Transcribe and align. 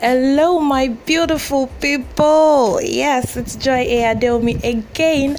Hello, 0.00 0.60
my 0.60 0.86
beautiful 1.06 1.66
people. 1.80 2.80
Yes, 2.80 3.36
it's 3.36 3.56
Joy 3.56 3.80
A. 3.80 4.14
Adeomi 4.14 4.62
again, 4.62 5.36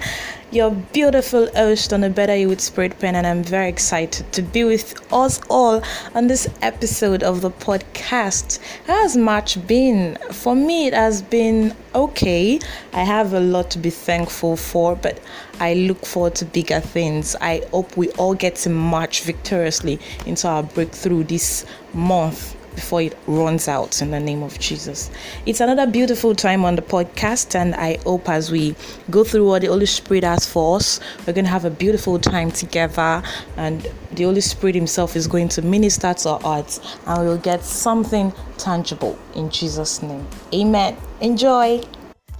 your 0.51 0.71
beautiful 0.71 1.49
host 1.55 1.93
on 1.93 2.01
the 2.01 2.09
Better 2.09 2.35
You 2.35 2.49
with 2.49 2.59
Spirit 2.59 2.99
Pen, 2.99 3.15
and 3.15 3.25
I'm 3.25 3.41
very 3.41 3.69
excited 3.69 4.29
to 4.33 4.41
be 4.41 4.65
with 4.65 4.99
us 5.13 5.39
all 5.49 5.81
on 6.13 6.27
this 6.27 6.45
episode 6.61 7.23
of 7.23 7.39
the 7.39 7.51
podcast. 7.51 8.59
How 8.85 9.03
has 9.03 9.15
March 9.15 9.65
been? 9.65 10.17
For 10.33 10.57
me, 10.57 10.87
it 10.87 10.93
has 10.93 11.21
been 11.21 11.73
okay. 11.95 12.59
I 12.91 13.05
have 13.05 13.31
a 13.31 13.39
lot 13.39 13.71
to 13.71 13.79
be 13.79 13.91
thankful 13.91 14.57
for, 14.57 14.97
but 14.97 15.21
I 15.61 15.75
look 15.75 16.05
forward 16.05 16.35
to 16.35 16.43
bigger 16.43 16.81
things. 16.81 17.33
I 17.39 17.61
hope 17.71 17.95
we 17.95 18.09
all 18.11 18.33
get 18.33 18.55
to 18.57 18.69
march 18.69 19.23
victoriously 19.23 20.01
into 20.25 20.49
our 20.49 20.63
breakthrough 20.63 21.23
this 21.23 21.65
month 21.93 22.57
before 22.79 23.01
it 23.01 23.17
runs 23.27 23.67
out 23.67 24.01
in 24.01 24.09
the 24.09 24.19
name 24.21 24.41
of 24.41 24.57
Jesus. 24.57 25.11
It's 25.45 25.59
another 25.59 25.85
beautiful 25.85 26.33
time 26.33 26.63
on 26.63 26.77
the 26.77 26.81
podcast, 26.81 27.53
and 27.53 27.75
I 27.75 27.97
hope 28.05 28.29
as 28.29 28.51
we 28.51 28.73
go 29.09 29.25
through 29.25 29.47
what 29.47 29.63
the 29.63 29.67
Holy 29.67 29.85
Spirit 29.85 30.23
has 30.23 30.45
for 30.45 30.77
us, 30.77 31.01
we're 31.27 31.33
going 31.33 31.43
to 31.43 31.51
have 31.51 31.65
a 31.65 31.69
beautiful 31.69 32.17
time 32.17 32.51
together, 32.51 33.21
and 33.57 33.85
the 34.13 34.23
Holy 34.23 34.39
Spirit 34.39 34.75
Himself 34.75 35.17
is 35.17 35.27
going 35.27 35.49
to 35.49 35.61
minister 35.61 36.13
to 36.13 36.29
our 36.29 36.39
hearts, 36.39 36.79
and 37.05 37.27
we'll 37.27 37.37
get 37.37 37.65
something 37.65 38.31
tangible 38.57 39.19
in 39.35 39.49
Jesus' 39.49 40.01
name. 40.01 40.25
Amen. 40.53 40.95
Enjoy. 41.19 41.83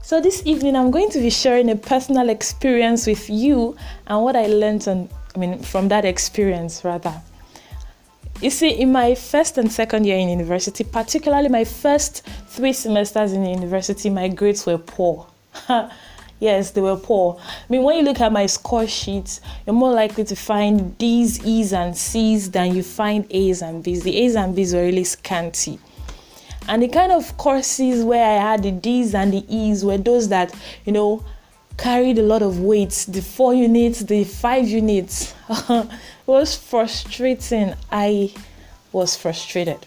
So, 0.01 0.21
this 0.21 0.41
evening, 0.45 0.77
I'm 0.77 0.89
going 0.89 1.09
to 1.09 1.19
be 1.19 1.29
sharing 1.29 1.69
a 1.69 1.75
personal 1.75 2.29
experience 2.29 3.05
with 3.05 3.29
you 3.29 3.75
and 4.07 4.23
what 4.23 4.37
I 4.37 4.47
learned 4.47 4.87
on, 4.87 5.09
I 5.35 5.37
mean, 5.37 5.61
from 5.61 5.89
that 5.89 6.05
experience, 6.05 6.85
rather. 6.85 7.21
You 8.41 8.49
see, 8.49 8.69
in 8.69 8.93
my 8.93 9.15
first 9.15 9.57
and 9.57 9.69
second 9.69 10.05
year 10.05 10.17
in 10.17 10.29
university, 10.29 10.85
particularly 10.85 11.49
my 11.49 11.65
first 11.65 12.25
three 12.47 12.71
semesters 12.71 13.33
in 13.33 13.43
university, 13.45 14.09
my 14.09 14.29
grades 14.29 14.65
were 14.65 14.77
poor. 14.77 15.27
yes, 16.39 16.71
they 16.71 16.79
were 16.79 16.95
poor. 16.95 17.37
I 17.37 17.65
mean, 17.67 17.83
when 17.83 17.97
you 17.97 18.03
look 18.03 18.21
at 18.21 18.31
my 18.31 18.45
score 18.45 18.87
sheets, 18.87 19.41
you're 19.65 19.73
more 19.75 19.91
likely 19.91 20.23
to 20.23 20.37
find 20.37 20.97
D's, 20.97 21.45
E's, 21.45 21.73
and 21.73 21.97
C's 21.97 22.49
than 22.49 22.73
you 22.73 22.81
find 22.81 23.27
A's 23.29 23.61
and 23.61 23.83
B's. 23.83 24.03
The 24.03 24.17
A's 24.17 24.37
and 24.37 24.55
B's 24.55 24.73
were 24.73 24.83
really 24.83 25.03
scanty. 25.03 25.77
And 26.69 26.81
the 26.81 26.87
kind 26.87 27.11
of 27.11 27.35
courses 27.35 28.05
where 28.05 28.23
I 28.23 28.51
had 28.51 28.63
the 28.63 28.71
D's 28.71 29.13
and 29.15 29.33
the 29.33 29.43
E's 29.53 29.83
were 29.83 29.97
those 29.97 30.29
that, 30.29 30.55
you 30.85 30.93
know, 30.93 31.25
carried 31.79 32.19
a 32.19 32.23
lot 32.23 32.41
of 32.41 32.59
weight. 32.59 33.05
The 33.07 33.21
four 33.21 33.53
units, 33.53 34.01
the 34.01 34.23
five 34.23 34.67
units. 34.67 35.33
was 36.29 36.55
frustrating. 36.55 37.73
I 37.91 38.31
was 38.91 39.15
frustrated. 39.15 39.79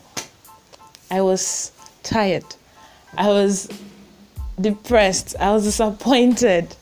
I 1.10 1.20
was 1.20 1.70
tired. 2.02 2.44
I 3.16 3.28
was 3.28 3.68
depressed. 4.60 5.36
I 5.38 5.52
was 5.52 5.62
disappointed. 5.64 6.74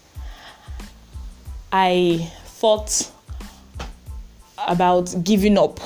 I 1.73 2.31
thought 2.47 3.11
about 4.67 5.15
giving 5.23 5.59
up 5.59 5.79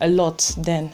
a 0.00 0.08
lot 0.08 0.52
then. 0.58 0.92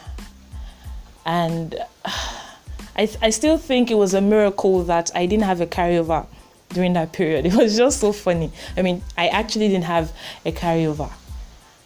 And 1.24 1.76
I, 2.04 3.08
I 3.22 3.30
still 3.30 3.56
think 3.56 3.90
it 3.90 3.94
was 3.94 4.12
a 4.12 4.20
miracle 4.20 4.82
that 4.84 5.10
I 5.14 5.26
didn't 5.26 5.44
have 5.44 5.60
a 5.60 5.66
carryover 5.66 6.26
during 6.70 6.92
that 6.94 7.12
period. 7.12 7.46
It 7.46 7.54
was 7.54 7.76
just 7.76 8.00
so 8.00 8.12
funny. 8.12 8.50
I 8.76 8.82
mean, 8.82 9.02
I 9.16 9.28
actually 9.28 9.68
didn't 9.68 9.84
have 9.84 10.12
a 10.44 10.52
carryover. 10.52 11.10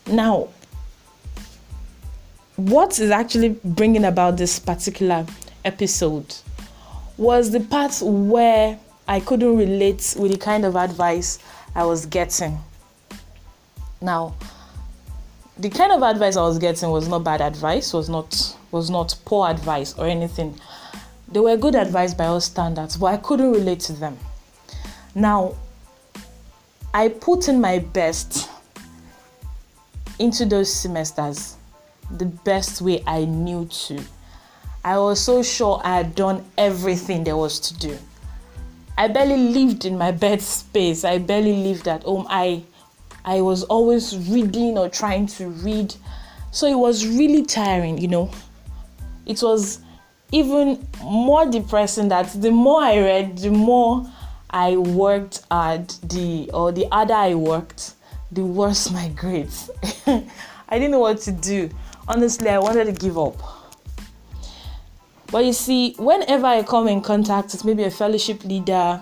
Now, 0.07 0.49
what 2.57 2.99
is 2.99 3.11
actually 3.11 3.51
bringing 3.65 4.05
about 4.05 4.37
this 4.37 4.59
particular 4.59 5.27
episode 5.65 6.35
was 7.17 7.51
the 7.51 7.61
part 7.61 7.99
where 8.03 8.79
I 9.07 9.21
couldn't 9.21 9.57
relate 9.57 10.15
with 10.19 10.33
the 10.33 10.39
kind 10.39 10.65
of 10.65 10.77
advice 10.77 11.39
I 11.75 11.85
was 11.85 12.07
getting. 12.07 12.59
Now, 14.01 14.35
the 15.59 15.69
kind 15.69 15.93
of 15.93 16.03
advice 16.03 16.37
I 16.37 16.43
was 16.43 16.59
getting 16.59 16.91
was 16.91 17.09
not 17.09 17.25
bad 17.25 17.41
advice, 17.41 17.93
was 17.93 18.09
not 18.09 18.57
was 18.71 18.89
not 18.89 19.15
poor 19.25 19.51
advice 19.51 19.95
or 19.99 20.07
anything. 20.07 20.59
They 21.29 21.41
were 21.41 21.57
good 21.57 21.75
advice 21.75 22.15
by 22.15 22.27
all 22.27 22.41
standards, 22.41 22.97
but 22.97 23.07
I 23.07 23.17
couldn't 23.17 23.53
relate 23.53 23.81
to 23.81 23.93
them. 23.93 24.17
Now, 25.15 25.55
I 26.95 27.09
put 27.09 27.49
in 27.49 27.61
my 27.61 27.79
best 27.79 28.49
into 30.19 30.45
those 30.45 30.73
semesters 30.73 31.57
the 32.11 32.27
best 32.27 32.83
way 32.83 33.03
I 33.07 33.25
knew 33.25 33.67
to. 33.67 34.03
I 34.85 34.99
was 34.99 35.21
so 35.21 35.43
sure 35.43 35.81
I 35.85 35.97
had 35.97 36.15
done 36.15 36.45
everything 36.57 37.25
there 37.25 37.37
was 37.37 37.61
to 37.61 37.75
do. 37.79 37.99
I 38.97 39.09
barely 39.09 39.37
lived 39.37 39.85
in 39.85 39.97
my 39.97 40.11
bed 40.25 40.41
space. 40.43 41.05
I 41.05 41.19
barely 41.19 41.55
lived 41.65 41.89
at 41.89 42.03
home. 42.03 42.27
I 42.29 42.63
I 43.25 43.43
was 43.43 43.65
always 43.65 44.17
reading 44.31 44.79
or 44.79 44.89
trying 44.89 45.27
to 45.27 45.49
read. 45.49 45.95
So 46.53 46.67
it 46.67 46.75
was 46.75 47.07
really 47.07 47.45
tiring, 47.45 47.99
you 47.99 48.09
know. 48.09 48.31
It 49.27 49.43
was 49.43 49.81
even 50.33 50.87
more 51.03 51.47
depressing 51.47 52.09
that 52.09 52.29
the 52.41 52.51
more 52.51 52.83
I 52.83 52.99
read, 52.99 53.39
the 53.39 53.51
more 53.51 54.11
I 54.51 54.77
worked 54.77 55.43
at 55.51 55.99
the 56.03 56.51
or 56.53 56.73
the 56.73 56.87
other 56.91 57.15
I 57.15 57.35
worked, 57.35 57.95
the 58.33 58.45
worse 58.45 58.91
my 58.93 59.09
grades. 59.09 59.71
I 60.07 60.79
didn't 60.79 60.91
know 60.91 61.01
what 61.01 61.21
to 61.23 61.33
do. 61.33 61.71
Honestly, 62.09 62.49
I 62.49 62.59
wanted 62.59 62.85
to 62.87 62.93
give 62.93 63.17
up. 63.19 63.37
But 65.31 65.45
you 65.45 65.53
see, 65.53 65.95
whenever 65.99 66.47
I 66.47 66.65
come 66.65 66.89
in 66.89 67.01
contact 67.01 67.53
with 67.53 67.65
maybe 67.65 67.85
a 67.85 67.91
fellowship 67.91 68.45
leader 68.45 69.01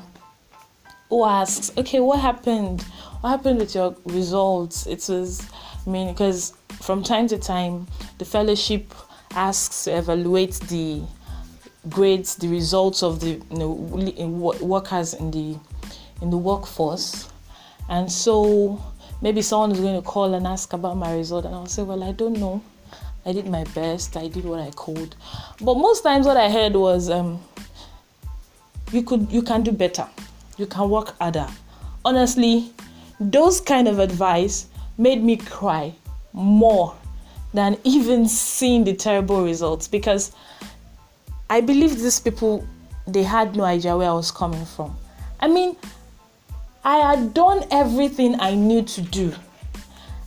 who 1.08 1.24
asks, 1.24 1.72
okay, 1.78 2.00
what 2.00 2.20
happened? 2.20 2.82
What 3.20 3.30
happened 3.30 3.60
with 3.60 3.74
your 3.74 3.96
results? 4.04 4.86
It 4.86 5.06
was, 5.08 5.46
I 5.86 5.90
mean, 5.90 6.12
because 6.12 6.52
from 6.82 7.02
time 7.02 7.28
to 7.28 7.38
time, 7.38 7.86
the 8.18 8.26
fellowship 8.26 8.94
asks 9.32 9.84
to 9.84 9.96
evaluate 9.96 10.54
the 10.68 11.02
grades 11.88 12.36
the 12.36 12.48
results 12.48 13.02
of 13.02 13.20
the 13.20 13.40
you 13.50 13.58
know 13.58 13.70
workers 14.60 15.14
in 15.14 15.30
the 15.30 15.58
in 16.22 16.30
the 16.30 16.36
workforce. 16.36 17.28
And 17.88 18.10
so 18.10 18.82
maybe 19.22 19.42
someone 19.42 19.72
is 19.72 19.80
going 19.80 19.96
to 19.96 20.02
call 20.02 20.34
and 20.34 20.46
ask 20.46 20.72
about 20.72 20.96
my 20.96 21.14
result 21.14 21.44
and 21.44 21.54
i'll 21.54 21.66
say 21.66 21.82
well 21.82 22.02
i 22.04 22.12
don't 22.12 22.38
know. 22.38 22.62
I 23.26 23.32
did 23.32 23.46
my 23.46 23.64
best. 23.74 24.16
I 24.16 24.28
did 24.28 24.44
what 24.44 24.60
i 24.60 24.70
could. 24.76 25.14
But 25.60 25.74
most 25.74 26.02
times 26.02 26.26
what 26.26 26.36
i 26.36 26.50
heard 26.50 26.74
was 26.74 27.10
um, 27.10 27.42
you 28.92 29.02
could 29.02 29.30
you 29.30 29.42
can 29.42 29.62
do 29.62 29.72
better. 29.72 30.06
You 30.56 30.66
can 30.66 30.88
work 30.88 31.18
harder. 31.18 31.48
Honestly 32.04 32.72
those 33.20 33.60
kind 33.60 33.88
of 33.88 33.98
advice 33.98 34.66
made 34.96 35.22
me 35.22 35.36
cry 35.36 35.92
more 36.32 36.94
than 37.52 37.76
even 37.84 38.28
seeing 38.28 38.84
the 38.84 38.94
terrible 38.94 39.42
results 39.42 39.88
because 39.88 40.32
I 41.50 41.60
believe 41.60 41.98
these 41.98 42.20
people 42.20 42.66
they 43.06 43.22
had 43.22 43.56
no 43.56 43.64
idea 43.64 43.96
where 43.96 44.10
I 44.10 44.12
was 44.12 44.30
coming 44.30 44.64
from. 44.66 44.94
I 45.40 45.48
mean, 45.48 45.76
I 46.84 46.98
had 46.98 47.32
done 47.32 47.64
everything 47.70 48.38
I 48.40 48.54
knew 48.54 48.82
to 48.82 49.00
do. 49.00 49.34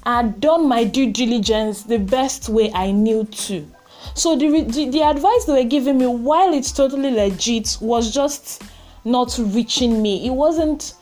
I 0.04 0.18
had 0.18 0.42
done 0.42 0.68
my 0.68 0.84
due 0.84 1.12
diligence 1.12 1.84
the 1.84 2.00
best 2.00 2.50
way 2.50 2.72
I 2.74 2.92
knew 2.92 3.26
to. 3.26 3.68
So 4.16 4.36
the, 4.36 4.64
the, 4.64 4.90
the 4.90 5.04
advice 5.04 5.46
they 5.46 5.64
were 5.64 5.70
giving 5.70 6.00
me, 6.00 6.08
while 6.08 6.54
it's 6.54 6.72
totally 6.72 7.12
legit, 7.12 7.78
was 7.82 8.12
just 8.12 8.64
not 9.06 9.38
reaching 9.38 10.02
me. 10.02 10.26
It 10.26 10.32
wasn't 10.32 10.96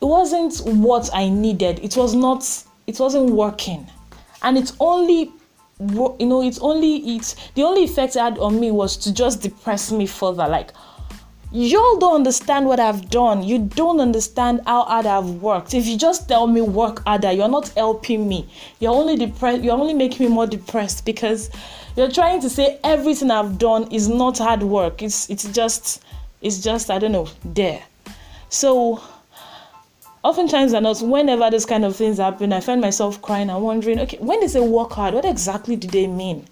it 0.00 0.04
wasn't 0.04 0.58
what 0.76 1.10
I 1.14 1.28
needed. 1.28 1.78
It 1.80 1.96
was 1.96 2.14
not 2.14 2.46
it 2.86 2.98
wasn't 2.98 3.30
working. 3.30 3.86
And 4.42 4.56
it's 4.56 4.74
only 4.80 5.32
you 5.78 6.16
know 6.20 6.42
it's 6.42 6.58
only 6.60 7.16
it's 7.16 7.34
the 7.54 7.62
only 7.62 7.84
effect 7.84 8.16
it 8.16 8.18
had 8.18 8.38
on 8.38 8.58
me 8.58 8.70
was 8.70 8.96
to 8.96 9.12
just 9.12 9.42
depress 9.42 9.92
me 9.92 10.06
further. 10.06 10.48
Like 10.48 10.70
y'all 11.52 11.98
don't 11.98 12.14
understand 12.14 12.66
what 12.66 12.80
i've 12.80 13.10
done. 13.10 13.42
You 13.42 13.58
don't 13.58 14.00
understand 14.00 14.62
how 14.64 14.84
hard 14.84 15.06
i've 15.06 15.28
worked. 15.42 15.74
If 15.74 15.86
you 15.86 15.98
just 15.98 16.28
tell 16.28 16.46
me 16.46 16.62
work 16.62 17.04
harder 17.04 17.30
you're 17.30 17.48
not 17.48 17.68
helping 17.70 18.26
me. 18.28 18.48
You're 18.80 18.94
only 18.94 19.16
depressed 19.16 19.62
you're 19.62 19.76
only 19.76 19.94
making 19.94 20.26
me 20.28 20.32
more 20.32 20.46
depressed 20.46 21.04
because 21.04 21.50
you're 21.94 22.10
trying 22.10 22.40
to 22.40 22.50
say 22.50 22.78
everything 22.82 23.30
i've 23.30 23.58
done 23.58 23.90
is 23.92 24.08
not 24.08 24.38
hard 24.38 24.62
work. 24.62 25.02
It's 25.02 25.28
it's 25.28 25.44
just 25.52 26.02
it's 26.40 26.58
just 26.58 26.90
i 26.90 26.98
don't 26.98 27.12
know 27.12 27.28
there. 27.44 27.82
So 28.48 29.02
oftentimes 30.26 30.72
and 30.72 30.84
not 30.84 31.00
whenever 31.00 31.48
those 31.50 31.64
kind 31.64 31.84
of 31.84 31.94
things 31.94 32.18
happen 32.18 32.52
i 32.52 32.60
find 32.60 32.80
myself 32.80 33.22
crying 33.22 33.48
and 33.48 33.62
wondering 33.62 34.00
okay 34.00 34.18
when 34.18 34.40
they 34.40 34.48
say 34.48 34.60
work 34.60 34.92
hard 34.92 35.14
what 35.14 35.24
exactly 35.24 35.76
do 35.76 35.86
they 35.88 36.06
mean? 36.06 36.44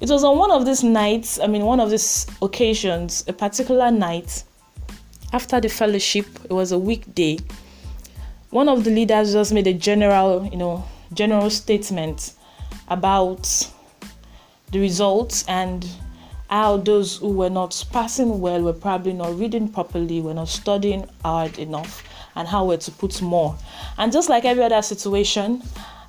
It 0.00 0.10
was 0.10 0.24
on 0.24 0.36
one 0.38 0.50
of 0.50 0.66
these 0.66 0.82
nights 0.82 1.38
i 1.40 1.46
mean 1.46 1.64
one 1.64 1.80
of 1.80 1.90
these 1.90 2.26
occasions 2.42 3.24
a 3.28 3.32
particular 3.32 3.90
night 3.90 4.42
after 5.32 5.60
the 5.60 5.68
fellowship 5.68 6.26
it 6.44 6.52
was 6.52 6.72
a 6.72 6.78
weekday 6.78 7.38
one 8.50 8.68
of 8.68 8.84
the 8.84 8.90
leaders 8.90 9.32
just 9.32 9.52
made 9.52 9.66
a 9.66 9.72
general 9.72 10.44
you 10.46 10.56
know 10.56 10.84
general 11.12 11.50
statement 11.50 12.34
about 12.88 13.70
the 14.72 14.80
results 14.80 15.44
and 15.46 15.86
how 16.50 16.76
those 16.76 17.16
who 17.18 17.30
were 17.30 17.50
not 17.50 17.84
passing 17.92 18.40
well 18.40 18.62
were 18.62 18.72
probably 18.72 19.12
not 19.12 19.36
reading 19.38 19.68
properly, 19.68 20.20
were 20.20 20.34
not 20.34 20.48
studying 20.48 21.08
hard 21.24 21.58
enough, 21.58 22.04
and 22.36 22.48
how 22.48 22.64
we're 22.64 22.76
to 22.78 22.90
put 22.90 23.20
more. 23.22 23.56
And 23.98 24.12
just 24.12 24.28
like 24.28 24.44
every 24.44 24.64
other 24.64 24.82
situation, 24.82 25.62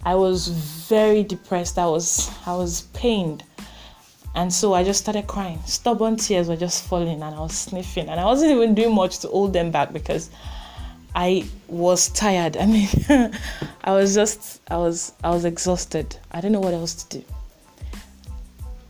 I 0.04 0.16
was 0.16 0.48
very 0.48 1.24
depressed. 1.24 1.78
I 1.78 1.86
was 1.86 2.32
I 2.46 2.56
was 2.56 2.84
pained. 2.94 3.44
And 4.36 4.52
so 4.52 4.74
I 4.74 4.84
just 4.84 5.02
started 5.02 5.28
crying. 5.28 5.62
Stubborn 5.66 6.18
tears 6.18 6.50
were 6.50 6.58
just 6.58 6.86
falling 6.86 7.22
and 7.22 7.36
I 7.36 7.40
was 7.40 7.58
sniffing. 7.58 8.10
And 8.10 8.20
I 8.20 8.26
wasn't 8.26 8.52
even 8.52 8.76
doing 8.76 8.94
much 8.94 9.20
to 9.20 9.30
hold 9.30 9.54
them 9.54 9.72
back 9.72 9.94
because 9.94 10.30
I 11.16 11.46
was 11.70 12.10
tired. 12.10 12.58
I 12.58 12.66
mean, 12.66 12.90
I 13.84 13.92
was 13.94 14.14
just 14.14 14.62
I 14.70 14.78
was 14.78 15.14
I 15.24 15.30
was 15.30 15.46
exhausted. 15.46 16.18
I 16.32 16.38
didn't 16.42 16.54
know 16.54 16.60
what 16.60 16.74
else 16.74 17.04
to 17.06 17.20
do 17.20 17.35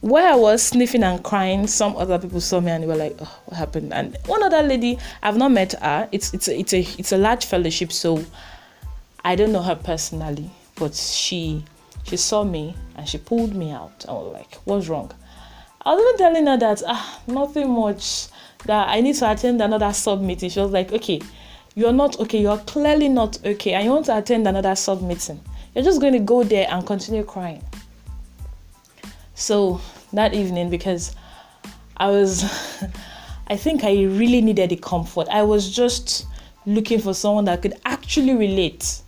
where 0.06 0.32
I 0.32 0.36
was 0.36 0.62
sniffing 0.62 1.02
and 1.02 1.24
crying, 1.24 1.66
some 1.66 1.96
other 1.98 2.20
people 2.20 2.40
saw 2.40 2.60
me 2.62 2.70
and 2.70 2.84
they 2.84 2.88
were 2.88 2.96
like, 2.96 3.18
oh, 3.20 3.40
"What 3.46 3.58
happened?" 3.58 3.92
And 3.92 4.16
one 4.28 4.44
other 4.44 4.62
lady, 4.62 5.00
I've 5.24 5.36
not 5.36 5.52
met 5.52 5.74
her. 5.82 6.08
It's 6.12 6.32
it's 6.32 6.48
a, 6.48 6.60
it's 6.60 6.74
a 6.74 6.82
it's 7.00 7.12
a 7.12 7.18
large 7.18 7.46
fellowship, 7.48 7.92
so 7.92 8.24
I 9.24 9.36
don't 9.36 9.52
know 9.52 9.64
her 9.64 9.76
personally, 9.76 10.52
but 10.76 10.94
she 10.94 11.66
she 12.04 12.18
saw 12.18 12.44
me 12.44 12.76
and 12.96 13.10
she 13.10 13.18
pulled 13.18 13.56
me 13.56 13.72
out. 13.72 14.06
I 14.08 14.12
was 14.12 14.32
like, 14.32 14.54
"What's 14.66 14.88
wrong?" 14.90 15.12
I 15.82 15.96
was 15.96 16.04
even 16.04 16.18
telling 16.20 16.46
her 16.46 16.58
that 16.58 16.84
ah, 16.86 17.22
nothing 17.26 17.72
much. 17.72 18.28
That 18.66 18.90
I 18.90 19.02
need 19.02 19.16
to 19.16 19.32
attend 19.32 19.60
another 19.62 19.92
sub 19.92 20.22
meeting. 20.22 20.52
She 20.52 20.60
was 20.60 20.72
like, 20.72 20.94
"Okay, 20.94 21.20
you're 21.74 21.94
not 21.94 22.20
okay. 22.20 22.42
You're 22.42 22.60
clearly 22.60 23.10
not 23.10 23.40
okay, 23.44 23.74
and 23.74 23.86
you 23.86 23.90
want 23.90 24.06
to 24.06 24.18
attend 24.20 24.48
another 24.48 24.76
sub 24.76 25.02
meeting. 25.02 25.42
You're 25.74 25.84
just 25.84 26.00
going 26.00 26.14
to 26.14 26.20
go 26.20 26.44
there 26.44 26.68
and 26.70 26.86
continue 26.86 27.24
crying." 27.24 27.64
So 29.36 29.82
that 30.14 30.34
evening 30.34 30.70
because 30.70 31.16
I 31.98 32.10
was, 32.10 32.44
I 33.48 33.58
think 33.58 33.84
I 33.84 34.04
really 34.04 34.42
needed 34.42 34.70
the 34.70 34.78
comfort. 34.78 35.28
I 35.30 35.44
was 35.44 35.74
just 35.74 36.26
looking 36.66 37.00
for 37.00 37.14
someone 37.14 37.46
that 37.46 37.62
could 37.62 37.76
actually 37.86 38.34
relate. 38.34 39.02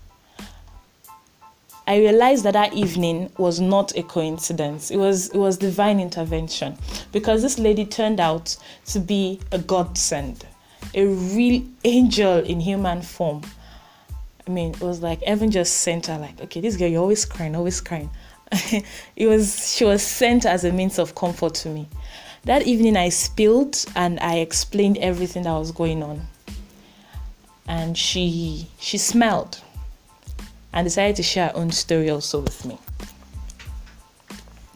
I 1.87 1.99
realized 1.99 2.43
that 2.43 2.51
that 2.51 2.73
evening 2.73 3.31
was 3.37 3.61
not 3.61 3.95
a 3.95 4.03
coincidence. 4.03 4.91
It 4.91 4.97
was 4.97 5.29
it 5.29 5.37
was 5.37 5.57
divine 5.57 6.01
intervention 6.01 6.77
because 7.13 7.41
this 7.41 7.57
lady 7.57 7.85
turned 7.85 8.19
out 8.19 8.57
to 8.87 8.99
be 8.99 9.39
a 9.53 9.57
godsend, 9.57 10.45
a 10.93 11.05
real 11.05 11.63
angel 11.85 12.39
in 12.39 12.59
human 12.59 13.01
form. 13.01 13.43
I 14.45 14.51
mean, 14.51 14.71
it 14.71 14.81
was 14.81 15.01
like 15.01 15.23
heaven 15.23 15.49
just 15.49 15.77
sent 15.77 16.07
her 16.07 16.17
like, 16.17 16.41
okay, 16.41 16.59
this 16.59 16.75
girl, 16.75 16.89
you're 16.89 17.01
always 17.01 17.23
crying, 17.23 17.55
always 17.55 17.79
crying. 17.79 18.09
it 19.15 19.27
was 19.27 19.75
she 19.75 19.83
was 19.83 20.01
sent 20.01 20.45
as 20.45 20.63
a 20.63 20.71
means 20.71 20.99
of 20.99 21.15
comfort 21.15 21.53
to 21.55 21.69
me. 21.69 21.87
That 22.45 22.65
evening 22.65 22.95
I 22.95 23.09
spilled 23.09 23.83
and 23.95 24.19
I 24.19 24.37
explained 24.37 24.97
everything 24.99 25.43
that 25.43 25.51
was 25.51 25.71
going 25.71 26.01
on. 26.01 26.25
And 27.67 27.97
she 27.97 28.69
she 28.79 28.97
smiled 28.97 29.61
and 30.71 30.85
decided 30.85 31.17
to 31.17 31.23
share 31.23 31.47
her 31.47 31.55
own 31.55 31.71
story 31.71 32.09
also 32.09 32.39
with 32.39 32.63
me. 32.65 32.77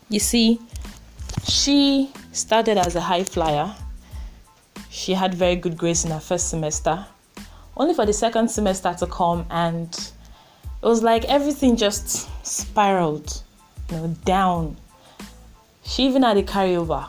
You 0.10 0.20
see, 0.20 0.60
she 1.46 2.12
started 2.34 2.78
as 2.78 2.96
a 2.96 3.02
high 3.02 3.24
flyer. 3.24 3.74
She 4.90 5.14
had 5.14 5.34
very 5.34 5.56
good 5.56 5.78
grades 5.78 6.04
in 6.04 6.12
her 6.12 6.20
first 6.20 6.50
semester, 6.50 7.06
only 7.78 7.94
for 7.94 8.06
the 8.06 8.12
second 8.12 8.50
semester 8.50 8.94
to 9.00 9.08
come, 9.08 9.46
and 9.50 9.88
it 9.94 10.86
was 10.86 11.02
like 11.02 11.24
everything 11.26 11.78
just 11.78 12.30
spiraled 12.46 13.44
you 13.92 13.98
know, 13.98 14.08
down. 14.26 14.78
She 15.84 16.08
even 16.08 16.24
had 16.24 16.38
a 16.38 16.44
carryover. 16.44 17.08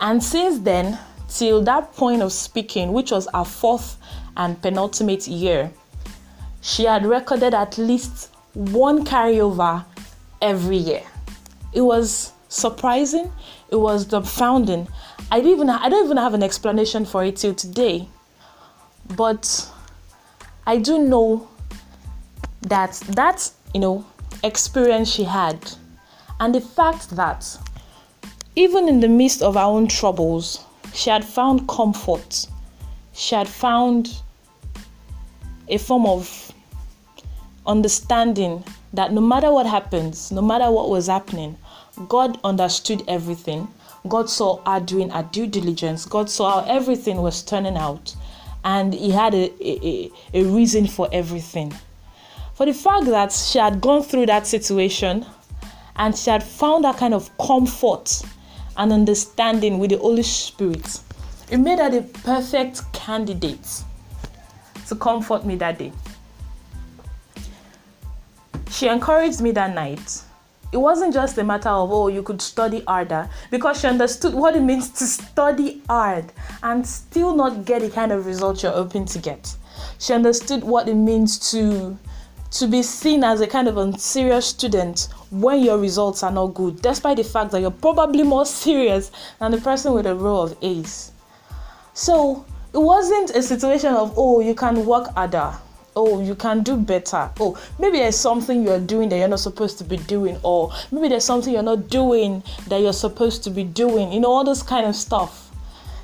And 0.00 0.22
since 0.22 0.58
then, 0.58 0.98
till 1.28 1.62
that 1.62 1.94
point 1.94 2.22
of 2.22 2.32
speaking, 2.32 2.92
which 2.92 3.10
was 3.10 3.26
our 3.28 3.44
fourth 3.44 3.96
and 4.36 4.60
penultimate 4.60 5.26
year, 5.26 5.72
she 6.60 6.84
had 6.84 7.06
recorded 7.06 7.54
at 7.54 7.78
least 7.78 8.30
one 8.54 9.04
carryover 9.04 9.84
every 10.40 10.76
year. 10.76 11.02
It 11.72 11.80
was 11.80 12.32
surprising, 12.48 13.32
it 13.70 13.76
was 13.76 14.06
dumbfounding. 14.06 14.88
I 15.30 15.40
didn't 15.40 15.52
even 15.52 15.70
I 15.70 15.88
don't 15.88 16.04
even 16.04 16.16
have 16.18 16.34
an 16.34 16.42
explanation 16.42 17.04
for 17.04 17.24
it 17.24 17.36
till 17.36 17.54
today. 17.54 18.08
But 19.16 19.70
I 20.66 20.78
do 20.78 20.98
know 20.98 21.48
that 22.62 22.92
that, 23.08 23.50
you 23.72 23.80
know, 23.80 24.04
experience 24.42 25.10
she 25.10 25.24
had, 25.24 25.58
and 26.40 26.54
the 26.54 26.60
fact 26.60 27.10
that 27.10 27.56
even 28.56 28.88
in 28.88 29.00
the 29.00 29.08
midst 29.08 29.42
of 29.42 29.54
her 29.54 29.60
own 29.60 29.88
troubles, 29.88 30.64
she 30.92 31.10
had 31.10 31.24
found 31.24 31.68
comfort, 31.68 32.46
she 33.12 33.34
had 33.34 33.48
found 33.48 34.16
a 35.68 35.78
form 35.78 36.06
of 36.06 36.52
understanding 37.66 38.62
that 38.92 39.12
no 39.12 39.20
matter 39.20 39.50
what 39.50 39.66
happens, 39.66 40.30
no 40.30 40.42
matter 40.42 40.70
what 40.70 40.88
was 40.88 41.06
happening, 41.06 41.56
God 42.08 42.38
understood 42.44 43.02
everything. 43.08 43.68
God 44.08 44.28
saw 44.28 44.62
her 44.70 44.84
doing 44.84 45.10
her 45.10 45.22
due 45.32 45.46
diligence. 45.46 46.04
God 46.04 46.28
saw 46.28 46.60
how 46.60 46.72
everything 46.72 47.16
was 47.22 47.42
turning 47.42 47.76
out. 47.76 48.14
And 48.64 48.92
He 48.92 49.10
had 49.10 49.34
a, 49.34 49.50
a, 49.66 50.10
a 50.32 50.44
reason 50.44 50.86
for 50.86 51.08
everything 51.12 51.72
for 52.54 52.66
the 52.66 52.72
fact 52.72 53.06
that 53.06 53.32
she 53.32 53.58
had 53.58 53.80
gone 53.80 54.02
through 54.02 54.26
that 54.26 54.46
situation 54.46 55.26
and 55.96 56.16
she 56.16 56.30
had 56.30 56.42
found 56.42 56.84
that 56.84 56.96
kind 56.96 57.14
of 57.14 57.30
comfort 57.38 58.22
and 58.76 58.92
understanding 58.92 59.78
with 59.78 59.90
the 59.90 59.98
Holy 59.98 60.22
Spirit. 60.22 61.00
It 61.50 61.58
made 61.58 61.78
her 61.78 61.90
the 61.90 62.02
perfect 62.02 62.92
candidate 62.92 63.82
to 64.88 64.94
comfort 64.96 65.44
me 65.44 65.56
that 65.56 65.78
day. 65.78 65.92
She 68.70 68.88
encouraged 68.88 69.40
me 69.40 69.52
that 69.52 69.74
night. 69.74 70.22
It 70.72 70.78
wasn't 70.78 71.14
just 71.14 71.38
a 71.38 71.44
matter 71.44 71.68
of, 71.68 71.92
oh, 71.92 72.08
you 72.08 72.24
could 72.24 72.42
study 72.42 72.82
harder, 72.88 73.30
because 73.52 73.80
she 73.80 73.86
understood 73.86 74.34
what 74.34 74.56
it 74.56 74.62
means 74.62 74.90
to 74.90 75.04
study 75.04 75.80
hard 75.88 76.32
and 76.64 76.84
still 76.84 77.36
not 77.36 77.64
get 77.64 77.82
the 77.82 77.90
kind 77.90 78.10
of 78.10 78.26
results 78.26 78.64
you're 78.64 78.72
hoping 78.72 79.04
to 79.04 79.20
get. 79.20 79.54
She 80.00 80.12
understood 80.12 80.64
what 80.64 80.88
it 80.88 80.94
means 80.94 81.38
to 81.52 81.96
to 82.54 82.68
be 82.68 82.84
seen 82.84 83.24
as 83.24 83.40
a 83.40 83.48
kind 83.48 83.66
of 83.66 83.76
a 83.76 83.98
serious 83.98 84.46
student 84.46 85.08
when 85.30 85.60
your 85.60 85.76
results 85.76 86.22
are 86.22 86.30
not 86.30 86.54
good, 86.54 86.80
despite 86.80 87.16
the 87.16 87.24
fact 87.24 87.50
that 87.50 87.60
you're 87.60 87.70
probably 87.70 88.22
more 88.22 88.46
serious 88.64 89.10
than 89.40 89.50
the 89.50 89.58
person 89.58 89.92
with 89.92 90.06
a 90.06 90.14
row 90.14 90.42
of 90.42 90.56
A's. 90.62 91.10
So 91.94 92.44
it 92.72 92.78
wasn't 92.78 93.30
a 93.30 93.42
situation 93.42 93.94
of, 93.94 94.14
oh, 94.16 94.38
you 94.40 94.54
can 94.54 94.86
work 94.86 95.12
harder. 95.14 95.52
Oh, 95.96 96.20
you 96.22 96.36
can 96.36 96.62
do 96.62 96.76
better. 96.76 97.30
Oh, 97.40 97.58
maybe 97.78 97.98
there's 97.98 98.16
something 98.16 98.64
you're 98.64 98.80
doing 98.80 99.08
that 99.08 99.18
you're 99.18 99.28
not 99.28 99.40
supposed 99.40 99.78
to 99.78 99.84
be 99.84 99.96
doing, 99.96 100.38
or 100.42 100.72
maybe 100.90 101.08
there's 101.08 101.24
something 101.24 101.52
you're 101.52 101.62
not 101.62 101.88
doing 101.88 102.42
that 102.68 102.80
you're 102.80 102.92
supposed 102.92 103.44
to 103.44 103.50
be 103.50 103.62
doing. 103.64 104.12
You 104.12 104.20
know, 104.20 104.30
all 104.30 104.44
this 104.44 104.62
kind 104.62 104.86
of 104.86 104.96
stuff. 104.96 105.50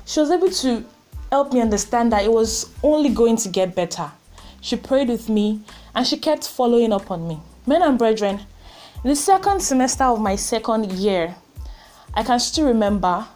She 0.05 0.19
was 0.19 0.31
able 0.31 0.49
to 0.49 0.85
help 1.29 1.53
me 1.53 1.61
understand 1.61 2.11
that 2.11 2.23
it 2.23 2.31
was 2.31 2.69
only 2.83 3.09
going 3.09 3.35
to 3.37 3.49
get 3.49 3.75
better. 3.75 4.11
She 4.61 4.77
prayed 4.77 5.09
with 5.09 5.27
me 5.27 5.61
and 5.93 6.07
she 6.07 6.17
kept 6.17 6.47
following 6.47 6.93
up 6.93 7.11
on 7.11 7.27
me. 7.27 7.39
Men 7.65 7.81
and 7.81 7.97
brethren, 7.97 8.39
in 9.03 9.09
the 9.09 9.15
second 9.15 9.61
semester 9.61 10.05
of 10.05 10.21
my 10.21 10.35
second 10.35 10.91
year, 10.91 11.35
I 12.13 12.23
can 12.23 12.39
still 12.39 12.67
remember 12.67 13.27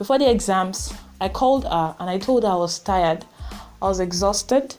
before 0.00 0.18
the 0.18 0.30
exams, 0.30 0.94
I 1.20 1.28
called 1.28 1.64
her 1.64 1.94
and 2.00 2.08
I 2.08 2.16
told 2.16 2.44
her 2.44 2.48
I 2.48 2.54
was 2.54 2.78
tired, 2.78 3.26
I 3.82 3.84
was 3.84 4.00
exhausted, 4.00 4.74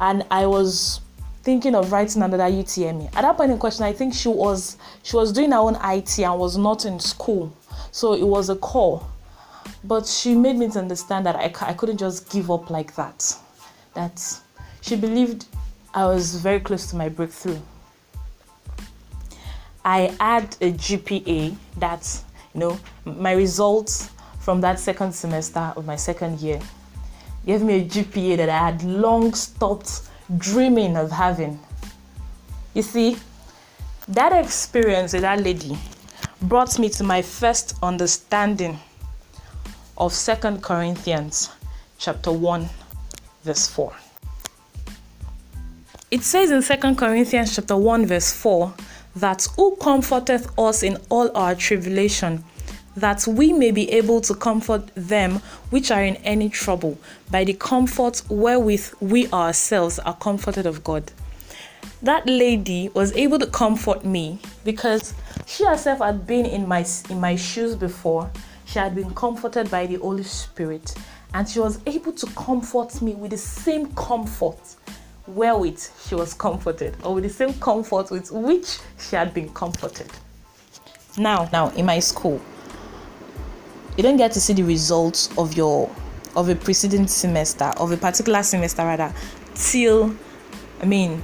and 0.00 0.24
I 0.30 0.46
was 0.46 1.02
thinking 1.42 1.74
of 1.74 1.92
writing 1.92 2.22
another 2.22 2.44
UTME. 2.44 3.14
At 3.14 3.20
that 3.20 3.36
point 3.36 3.50
in 3.50 3.58
question, 3.58 3.84
I 3.84 3.92
think 3.92 4.14
she 4.14 4.28
was 4.28 4.78
she 5.02 5.14
was 5.14 5.30
doing 5.30 5.50
her 5.50 5.58
own 5.58 5.76
IT 5.84 6.18
and 6.20 6.38
was 6.38 6.56
not 6.56 6.86
in 6.86 6.98
school, 6.98 7.54
so 7.92 8.14
it 8.14 8.24
was 8.24 8.48
a 8.48 8.56
call. 8.56 9.06
But 9.84 10.06
she 10.06 10.34
made 10.34 10.56
me 10.56 10.70
to 10.70 10.78
understand 10.78 11.26
that 11.26 11.36
I, 11.36 11.52
I 11.60 11.74
couldn't 11.74 11.98
just 11.98 12.30
give 12.30 12.50
up 12.50 12.70
like 12.70 12.94
that. 12.94 13.36
That 13.92 14.40
she 14.80 14.96
believed 14.96 15.46
I 15.92 16.06
was 16.06 16.36
very 16.36 16.60
close 16.60 16.88
to 16.90 16.96
my 16.96 17.08
breakthrough. 17.08 17.58
I 19.84 20.14
had 20.20 20.56
a 20.60 20.72
GPA 20.72 21.56
that, 21.78 22.22
you 22.54 22.60
know, 22.60 22.80
my 23.04 23.32
results 23.32 24.10
from 24.40 24.60
that 24.60 24.78
second 24.78 25.12
semester 25.12 25.72
of 25.76 25.86
my 25.86 25.96
second 25.96 26.40
year 26.40 26.60
gave 27.46 27.62
me 27.62 27.80
a 27.80 27.84
GPA 27.84 28.36
that 28.36 28.48
I 28.48 28.58
had 28.58 28.82
long 28.84 29.34
stopped 29.34 30.02
dreaming 30.36 30.96
of 30.96 31.10
having. 31.10 31.58
You 32.74 32.82
see, 32.82 33.16
that 34.08 34.32
experience 34.32 35.12
with 35.12 35.22
that 35.22 35.42
lady 35.42 35.78
brought 36.42 36.78
me 36.78 36.88
to 36.90 37.04
my 37.04 37.22
first 37.22 37.76
understanding 37.82 38.78
of 39.96 40.12
Second 40.12 40.62
Corinthians 40.62 41.50
chapter 41.98 42.32
1 42.32 42.68
verse 43.44 43.66
4. 43.68 43.92
It 46.10 46.24
says 46.24 46.50
in 46.50 46.60
2 46.60 46.96
Corinthians 46.96 47.54
chapter 47.54 47.76
1 47.76 48.04
verse 48.06 48.32
4 48.32 48.74
that 49.14 49.46
who 49.54 49.76
comforteth 49.76 50.58
us 50.58 50.82
in 50.82 50.98
all 51.08 51.30
our 51.36 51.54
tribulation 51.54 52.42
that 52.96 53.24
we 53.28 53.52
may 53.52 53.70
be 53.70 53.88
able 53.92 54.20
to 54.22 54.34
comfort 54.34 54.90
them 54.96 55.36
which 55.70 55.92
are 55.92 56.02
in 56.02 56.16
any 56.16 56.48
trouble 56.48 56.98
by 57.30 57.44
the 57.44 57.54
comfort 57.54 58.22
wherewith 58.28 58.92
we 58.98 59.30
ourselves 59.30 60.00
are 60.00 60.16
comforted 60.16 60.66
of 60.66 60.82
God. 60.82 61.12
That 62.02 62.26
lady 62.26 62.88
was 62.88 63.12
able 63.12 63.38
to 63.38 63.46
comfort 63.46 64.04
me 64.04 64.40
because 64.64 65.14
she 65.46 65.64
herself 65.64 66.00
had 66.00 66.26
been 66.26 66.44
in 66.44 66.66
my 66.66 66.84
in 67.08 67.20
my 67.20 67.36
shoes 67.36 67.76
before. 67.76 68.28
She 68.64 68.80
had 68.80 68.96
been 68.96 69.14
comforted 69.14 69.70
by 69.70 69.86
the 69.86 69.96
Holy 69.98 70.24
Spirit 70.24 70.92
and 71.34 71.48
she 71.48 71.60
was 71.60 71.78
able 71.86 72.10
to 72.14 72.26
comfort 72.32 73.00
me 73.00 73.14
with 73.14 73.30
the 73.30 73.38
same 73.38 73.94
comfort 73.94 74.58
wherewith 75.34 75.80
she 76.06 76.14
was 76.14 76.34
comforted 76.34 76.96
or 77.04 77.14
with 77.14 77.24
the 77.24 77.30
same 77.30 77.54
comfort 77.54 78.10
with 78.10 78.30
which 78.30 78.78
she 78.98 79.16
had 79.16 79.32
been 79.34 79.48
comforted. 79.50 80.10
Now, 81.16 81.48
now 81.52 81.70
in 81.70 81.86
my 81.86 81.98
school, 81.98 82.40
you 83.96 84.02
don't 84.02 84.16
get 84.16 84.32
to 84.32 84.40
see 84.40 84.52
the 84.52 84.62
results 84.62 85.28
of 85.36 85.56
your 85.56 85.90
of 86.36 86.48
a 86.48 86.54
preceding 86.54 87.06
semester 87.06 87.64
of 87.76 87.90
a 87.90 87.96
particular 87.96 88.42
semester 88.42 88.82
rather 88.82 89.12
till 89.54 90.14
i 90.80 90.84
mean 90.84 91.20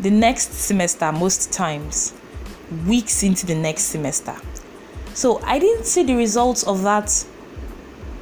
the 0.00 0.10
next 0.10 0.52
semester 0.54 1.12
most 1.12 1.52
times 1.52 2.14
weeks 2.86 3.22
into 3.22 3.44
the 3.46 3.54
next 3.54 3.82
semester 3.82 4.34
so 5.12 5.38
i 5.42 5.58
didn't 5.58 5.84
see 5.84 6.02
the 6.02 6.14
results 6.14 6.62
of 6.64 6.82
that 6.82 7.10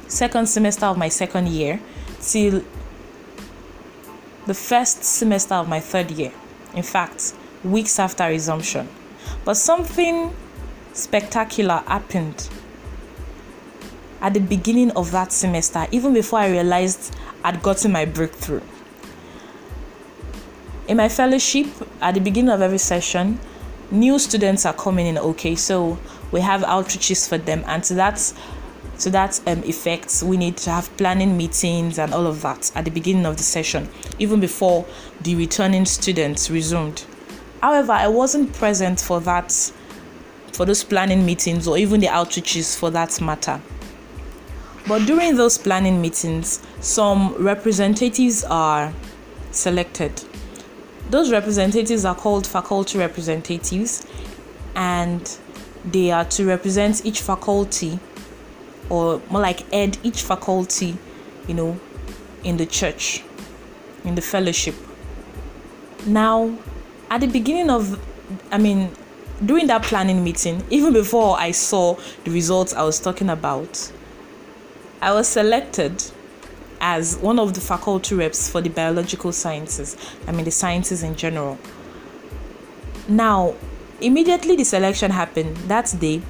second 0.07 0.47
semester 0.47 0.85
of 0.85 0.97
my 0.97 1.07
second 1.07 1.47
year 1.47 1.79
till 2.19 2.61
the 4.51 4.55
first 4.55 5.01
semester 5.01 5.55
of 5.55 5.69
my 5.69 5.79
third 5.79 6.11
year 6.11 6.33
in 6.75 6.83
fact 6.83 7.33
weeks 7.63 7.99
after 7.99 8.27
resumption 8.27 8.85
but 9.45 9.55
something 9.55 10.35
spectacular 10.93 11.81
happened 11.87 12.49
at 14.21 14.33
the 14.35 14.39
beginning 14.39 14.91
of 14.91 15.11
that 15.11 15.31
semester, 15.31 15.87
even 15.91 16.13
before 16.13 16.39
I 16.39 16.49
realized 16.49 17.15
I'd 17.43 17.61
gotten 17.63 17.91
my 17.91 18.05
breakthrough. 18.05 18.61
In 20.87 20.97
my 20.97 21.09
fellowship, 21.09 21.67
at 22.01 22.13
the 22.13 22.19
beginning 22.19 22.51
of 22.51 22.61
every 22.61 22.77
session, 22.77 23.39
new 23.89 24.19
students 24.19 24.65
are 24.65 24.73
coming 24.73 25.07
in. 25.07 25.17
Okay, 25.17 25.55
so 25.55 25.97
we 26.31 26.41
have 26.41 26.61
outreaches 26.61 27.27
for 27.27 27.37
them, 27.37 27.63
and 27.65 27.83
to 27.85 27.95
that 27.95 28.33
to 29.01 29.09
that 29.09 29.39
um, 29.47 29.63
effect, 29.63 30.23
we 30.23 30.37
need 30.37 30.57
to 30.57 30.69
have 30.69 30.95
planning 30.97 31.35
meetings 31.35 31.97
and 31.99 32.13
all 32.13 32.27
of 32.27 32.41
that 32.41 32.71
at 32.75 32.85
the 32.85 32.91
beginning 32.91 33.25
of 33.25 33.37
the 33.37 33.43
session, 33.43 33.89
even 34.19 34.39
before 34.39 34.85
the 35.21 35.35
returning 35.35 35.85
students 35.85 36.49
resumed. 36.49 37.05
However, 37.61 37.91
I 37.93 38.07
wasn't 38.07 38.53
present 38.53 38.99
for 38.99 39.19
that, 39.21 39.51
for 40.53 40.65
those 40.65 40.83
planning 40.83 41.25
meetings 41.25 41.67
or 41.67 41.77
even 41.77 41.99
the 41.99 42.07
outreaches 42.07 42.77
for 42.77 42.89
that 42.91 43.19
matter. 43.21 43.61
But 44.87 45.05
during 45.05 45.35
those 45.35 45.57
planning 45.57 46.01
meetings, 46.01 46.61
some 46.79 47.35
representatives 47.35 48.43
are 48.43 48.93
selected. 49.51 50.23
Those 51.09 51.31
representatives 51.31 52.05
are 52.05 52.15
called 52.15 52.47
faculty 52.47 52.97
representatives, 52.97 54.05
and 54.75 55.37
they 55.85 56.11
are 56.11 56.25
to 56.25 56.45
represent 56.45 57.05
each 57.05 57.21
faculty, 57.21 57.99
or 58.91 59.21
more 59.29 59.41
like 59.41 59.71
head 59.71 59.97
each 60.03 60.21
faculty, 60.21 60.97
you 61.47 61.53
know, 61.53 61.79
in 62.43 62.57
the 62.57 62.65
church, 62.65 63.23
in 64.03 64.15
the 64.15 64.21
fellowship. 64.21 64.75
Now, 66.05 66.57
at 67.09 67.21
the 67.21 67.27
beginning 67.27 67.69
of, 67.69 67.97
I 68.51 68.57
mean, 68.57 68.91
during 69.45 69.67
that 69.67 69.83
planning 69.83 70.23
meeting, 70.25 70.63
even 70.69 70.91
before 70.91 71.39
I 71.39 71.51
saw 71.51 71.95
the 72.25 72.31
results 72.31 72.73
I 72.73 72.83
was 72.83 72.99
talking 72.99 73.29
about, 73.29 73.91
I 75.01 75.13
was 75.13 75.29
selected 75.29 76.03
as 76.81 77.15
one 77.17 77.39
of 77.39 77.53
the 77.53 77.61
faculty 77.61 78.13
reps 78.15 78.49
for 78.49 78.59
the 78.59 78.69
biological 78.69 79.31
sciences, 79.31 79.95
I 80.27 80.33
mean, 80.33 80.43
the 80.43 80.51
sciences 80.51 81.01
in 81.01 81.15
general. 81.15 81.57
Now, 83.07 83.55
immediately 84.01 84.57
the 84.57 84.65
selection 84.65 85.11
happened 85.11 85.55
that 85.69 85.95
day, 85.97 86.21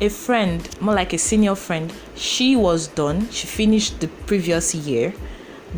a 0.00 0.08
friend, 0.08 0.68
more 0.80 0.94
like 0.94 1.12
a 1.12 1.18
senior 1.18 1.54
friend, 1.54 1.92
she 2.14 2.56
was 2.56 2.88
done. 2.88 3.28
She 3.30 3.46
finished 3.46 4.00
the 4.00 4.08
previous 4.08 4.74
year, 4.74 5.14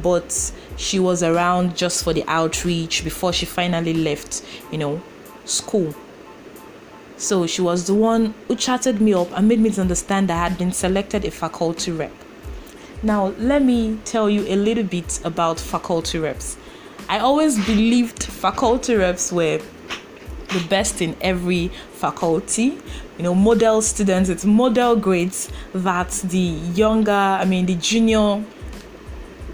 but 0.02 0.52
she 0.76 0.98
was 0.98 1.22
around 1.22 1.76
just 1.76 2.04
for 2.04 2.12
the 2.12 2.24
outreach 2.26 3.04
before 3.04 3.32
she 3.32 3.46
finally 3.46 3.94
left, 3.94 4.44
you 4.70 4.78
know, 4.78 5.02
school. 5.44 5.94
So 7.16 7.46
she 7.46 7.62
was 7.62 7.86
the 7.86 7.94
one 7.94 8.34
who 8.46 8.56
chatted 8.56 9.00
me 9.00 9.14
up 9.14 9.28
and 9.32 9.48
made 9.48 9.60
me 9.60 9.72
understand 9.78 10.28
that 10.28 10.36
I 10.36 10.48
had 10.48 10.58
been 10.58 10.72
selected 10.72 11.24
a 11.24 11.30
faculty 11.30 11.92
rep. 11.92 12.12
Now, 13.02 13.28
let 13.38 13.62
me 13.62 13.98
tell 14.04 14.28
you 14.28 14.46
a 14.46 14.56
little 14.56 14.84
bit 14.84 15.20
about 15.24 15.60
faculty 15.60 16.18
reps. 16.18 16.56
I 17.08 17.20
always 17.20 17.64
believed 17.66 18.22
faculty 18.22 18.94
reps 18.96 19.30
were 19.30 19.60
the 20.56 20.66
best 20.68 21.02
in 21.02 21.16
every 21.20 21.68
faculty. 21.92 22.78
You 23.18 23.24
know, 23.24 23.34
model 23.34 23.82
students, 23.82 24.28
it's 24.28 24.44
model 24.44 24.96
grades 24.96 25.50
that 25.74 26.10
the 26.10 26.38
younger, 26.38 27.10
I 27.12 27.44
mean, 27.44 27.66
the 27.66 27.74
junior 27.74 28.44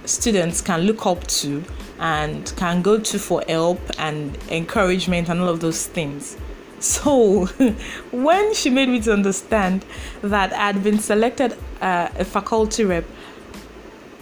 students 0.04 0.61
can 0.61 0.82
look 0.82 1.06
up 1.06 1.26
to 1.26 1.64
and 1.99 2.52
can 2.56 2.82
go 2.82 2.99
to 2.99 3.18
for 3.18 3.42
help 3.49 3.80
and 3.99 4.37
encouragement 4.49 5.28
and 5.28 5.40
all 5.40 5.49
of 5.49 5.61
those 5.61 5.87
things. 5.87 6.37
So, 6.80 7.47
when 8.11 8.54
she 8.54 8.68
made 8.71 8.88
me 8.88 9.00
to 9.02 9.12
understand 9.12 9.85
that 10.23 10.52
I'd 10.52 10.82
been 10.82 10.99
selected 10.99 11.56
uh, 11.80 12.09
a 12.18 12.25
faculty 12.25 12.85
rep, 12.85 13.04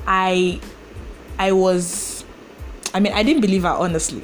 I, 0.07 0.61
I 1.39 1.53
was, 1.53 2.25
I 2.93 3.01
mean, 3.01 3.15
I 3.15 3.23
didn't 3.23 3.41
believe 3.41 3.63
her 3.63 3.71
honestly. 3.71 4.23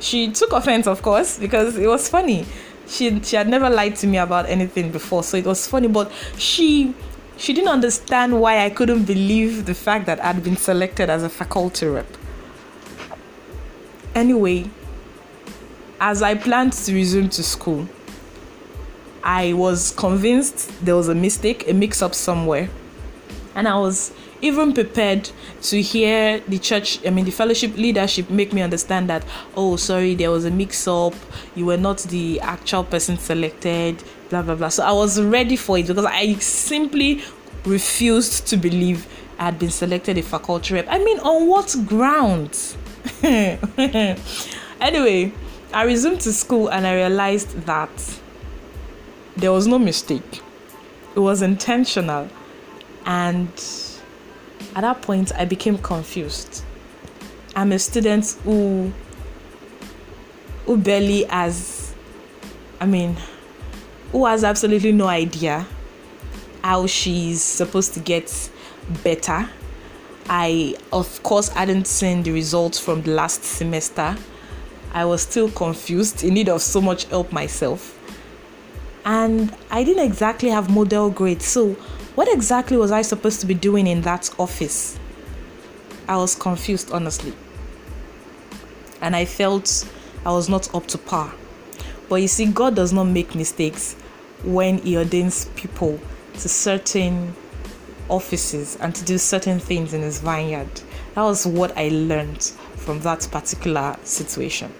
She 0.00 0.30
took 0.30 0.52
offense, 0.52 0.86
of 0.86 1.02
course, 1.02 1.38
because 1.38 1.76
it 1.76 1.86
was 1.86 2.08
funny. 2.08 2.46
She 2.86 3.20
she 3.22 3.36
had 3.36 3.48
never 3.48 3.68
lied 3.68 3.96
to 3.96 4.06
me 4.06 4.18
about 4.18 4.48
anything 4.48 4.90
before, 4.90 5.22
so 5.22 5.36
it 5.36 5.44
was 5.44 5.66
funny. 5.66 5.88
But 5.88 6.12
she 6.36 6.94
she 7.36 7.52
didn't 7.52 7.68
understand 7.70 8.40
why 8.40 8.64
I 8.64 8.70
couldn't 8.70 9.04
believe 9.04 9.66
the 9.66 9.74
fact 9.74 10.06
that 10.06 10.24
I'd 10.24 10.42
been 10.42 10.56
selected 10.56 11.10
as 11.10 11.22
a 11.22 11.28
faculty 11.28 11.86
rep. 11.86 12.06
Anyway, 14.14 14.70
as 16.00 16.22
I 16.22 16.34
planned 16.34 16.72
to 16.72 16.94
resume 16.94 17.28
to 17.30 17.42
school, 17.42 17.88
I 19.22 19.52
was 19.52 19.92
convinced 19.92 20.84
there 20.84 20.96
was 20.96 21.08
a 21.08 21.14
mistake, 21.14 21.68
a 21.68 21.74
mix 21.74 22.02
up 22.02 22.14
somewhere. 22.14 22.68
And 23.54 23.68
I 23.68 23.76
was 23.78 24.12
even 24.40 24.72
prepared 24.72 25.30
to 25.62 25.82
hear 25.82 26.40
the 26.40 26.58
church, 26.58 27.04
I 27.06 27.10
mean, 27.10 27.24
the 27.24 27.30
fellowship 27.30 27.76
leadership 27.76 28.30
make 28.30 28.52
me 28.52 28.62
understand 28.62 29.10
that, 29.10 29.24
oh, 29.56 29.76
sorry, 29.76 30.14
there 30.14 30.30
was 30.30 30.44
a 30.44 30.50
mix 30.50 30.86
up, 30.86 31.14
you 31.54 31.66
were 31.66 31.76
not 31.76 31.98
the 31.98 32.40
actual 32.40 32.84
person 32.84 33.18
selected, 33.18 34.02
blah, 34.30 34.42
blah, 34.42 34.54
blah. 34.54 34.68
So 34.68 34.84
I 34.84 34.92
was 34.92 35.20
ready 35.20 35.56
for 35.56 35.78
it 35.78 35.88
because 35.88 36.04
I 36.04 36.34
simply 36.34 37.22
refused 37.64 38.46
to 38.48 38.56
believe 38.56 39.06
I 39.38 39.46
had 39.46 39.58
been 39.58 39.70
selected 39.70 40.18
a 40.18 40.22
faculty 40.22 40.74
rep. 40.74 40.86
I 40.88 40.98
mean, 40.98 41.18
on 41.20 41.48
what 41.48 41.74
grounds? 41.86 42.76
anyway, 43.22 45.32
I 45.72 45.84
resumed 45.84 46.20
to 46.22 46.32
school 46.32 46.68
and 46.68 46.86
I 46.86 46.94
realized 46.94 47.66
that 47.66 48.20
there 49.36 49.52
was 49.52 49.66
no 49.66 49.78
mistake, 49.78 50.42
it 51.14 51.20
was 51.20 51.42
intentional. 51.42 52.28
And 53.06 53.48
at 54.74 54.82
that 54.82 55.02
point, 55.02 55.32
I 55.34 55.44
became 55.44 55.78
confused. 55.78 56.62
I'm 57.56 57.72
a 57.72 57.78
student 57.78 58.36
who, 58.44 58.92
who 60.66 60.76
barely 60.76 61.24
has, 61.24 61.94
I 62.80 62.86
mean, 62.86 63.16
who 64.12 64.26
has 64.26 64.44
absolutely 64.44 64.92
no 64.92 65.06
idea 65.06 65.66
how 66.62 66.86
she's 66.86 67.42
supposed 67.42 67.94
to 67.94 68.00
get 68.00 68.50
better. 69.02 69.48
I, 70.28 70.76
of 70.92 71.22
course, 71.22 71.48
hadn't 71.48 71.86
seen 71.86 72.22
the 72.22 72.32
results 72.32 72.78
from 72.78 73.02
the 73.02 73.12
last 73.12 73.44
semester. 73.44 74.16
I 74.92 75.04
was 75.04 75.22
still 75.22 75.50
confused, 75.50 76.22
in 76.24 76.34
need 76.34 76.48
of 76.48 76.62
so 76.62 76.80
much 76.80 77.04
help 77.06 77.32
myself. 77.32 77.94
And 79.04 79.54
I 79.70 79.84
didn't 79.84 80.04
exactly 80.04 80.50
have 80.50 80.70
model 80.70 81.10
grades. 81.10 81.46
So, 81.46 81.76
what 82.18 82.26
exactly 82.34 82.76
was 82.76 82.90
I 82.90 83.02
supposed 83.02 83.38
to 83.42 83.46
be 83.46 83.54
doing 83.54 83.86
in 83.86 84.00
that 84.00 84.28
office? 84.40 84.98
I 86.08 86.16
was 86.16 86.34
confused, 86.34 86.90
honestly. 86.90 87.32
And 89.00 89.14
I 89.14 89.24
felt 89.24 89.88
I 90.26 90.32
was 90.32 90.48
not 90.48 90.74
up 90.74 90.88
to 90.88 90.98
par. 90.98 91.32
But 92.08 92.16
you 92.16 92.26
see, 92.26 92.46
God 92.46 92.74
does 92.74 92.92
not 92.92 93.04
make 93.04 93.36
mistakes 93.36 93.94
when 94.42 94.78
He 94.78 94.96
ordains 94.96 95.44
people 95.54 96.00
to 96.40 96.48
certain 96.48 97.36
offices 98.08 98.74
and 98.80 98.92
to 98.96 99.04
do 99.04 99.16
certain 99.16 99.60
things 99.60 99.94
in 99.94 100.02
His 100.02 100.18
vineyard. 100.18 100.72
That 101.14 101.22
was 101.22 101.46
what 101.46 101.78
I 101.78 101.90
learned 101.90 102.42
from 102.74 102.98
that 103.02 103.28
particular 103.30 103.96
situation. 104.02 104.74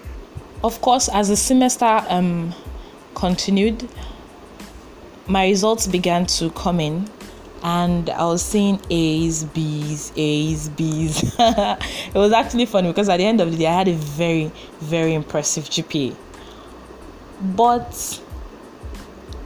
Of 0.61 0.81
course, 0.81 1.07
as 1.07 1.29
the 1.29 1.37
semester 1.37 2.03
um, 2.09 2.53
continued, 3.15 3.87
my 5.25 5.47
results 5.47 5.87
began 5.87 6.25
to 6.25 6.49
come 6.49 6.81
in 6.81 7.09
and 7.63 8.09
I 8.09 8.25
was 8.25 8.43
seeing 8.43 8.79
A's, 8.89 9.43
B's, 9.43 10.11
A's, 10.15 10.69
B's. 10.69 11.23
it 11.39 12.13
was 12.13 12.31
actually 12.31 12.65
funny 12.65 12.89
because 12.89 13.09
at 13.09 13.17
the 13.17 13.25
end 13.25 13.41
of 13.41 13.51
the 13.51 13.57
day, 13.57 13.67
I 13.67 13.73
had 13.73 13.87
a 13.87 13.95
very, 13.95 14.51
very 14.79 15.13
impressive 15.13 15.65
GPA. 15.65 16.15
But 17.41 18.21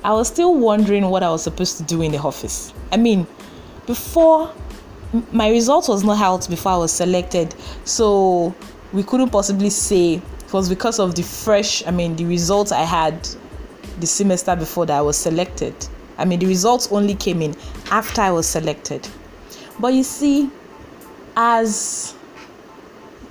I 0.03 0.13
was 0.13 0.27
still 0.27 0.55
wondering 0.55 1.09
what 1.09 1.23
I 1.23 1.29
was 1.29 1.43
supposed 1.43 1.77
to 1.77 1.83
do 1.83 2.01
in 2.01 2.11
the 2.11 2.19
office. 2.19 2.73
I 2.91 2.97
mean, 2.97 3.25
before 3.85 4.53
my 5.31 5.49
result 5.49 5.89
was 5.89 6.03
not 6.03 6.19
out 6.21 6.49
before 6.49 6.73
I 6.73 6.77
was 6.77 6.91
selected, 6.91 7.55
so 7.83 8.53
we 8.91 9.03
couldn't 9.03 9.29
possibly 9.29 9.69
say 9.69 10.15
it 10.15 10.53
was 10.53 10.69
because 10.69 10.99
of 10.99 11.15
the 11.15 11.23
fresh, 11.23 11.85
I 11.87 11.91
mean, 11.91 12.15
the 12.15 12.25
results 12.25 12.71
I 12.71 12.81
had 12.81 13.27
the 13.99 14.07
semester 14.07 14.55
before 14.55 14.85
that 14.85 14.97
I 14.97 15.01
was 15.01 15.17
selected. 15.17 15.75
I 16.17 16.25
mean, 16.25 16.39
the 16.39 16.45
results 16.45 16.91
only 16.91 17.15
came 17.15 17.41
in 17.41 17.55
after 17.91 18.21
I 18.21 18.31
was 18.31 18.47
selected. 18.47 19.07
But 19.79 19.93
you 19.93 20.03
see, 20.03 20.49
as 21.35 22.15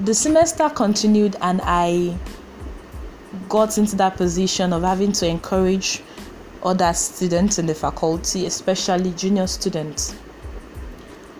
the 0.01 0.15
semester 0.15 0.69
continued 0.69 1.37
and 1.41 1.61
I 1.63 2.17
got 3.49 3.79
into 3.79 3.97
that 3.97 4.17
position 4.17 4.73
of 4.73 4.83
having 4.83 5.13
to 5.13 5.27
encourage 5.27 6.03
other 6.63 6.93
students 6.93 7.59
in 7.59 7.67
the 7.67 7.75
faculty, 7.75 8.47
especially 8.47 9.13
junior 9.13 9.47
students, 9.47 10.15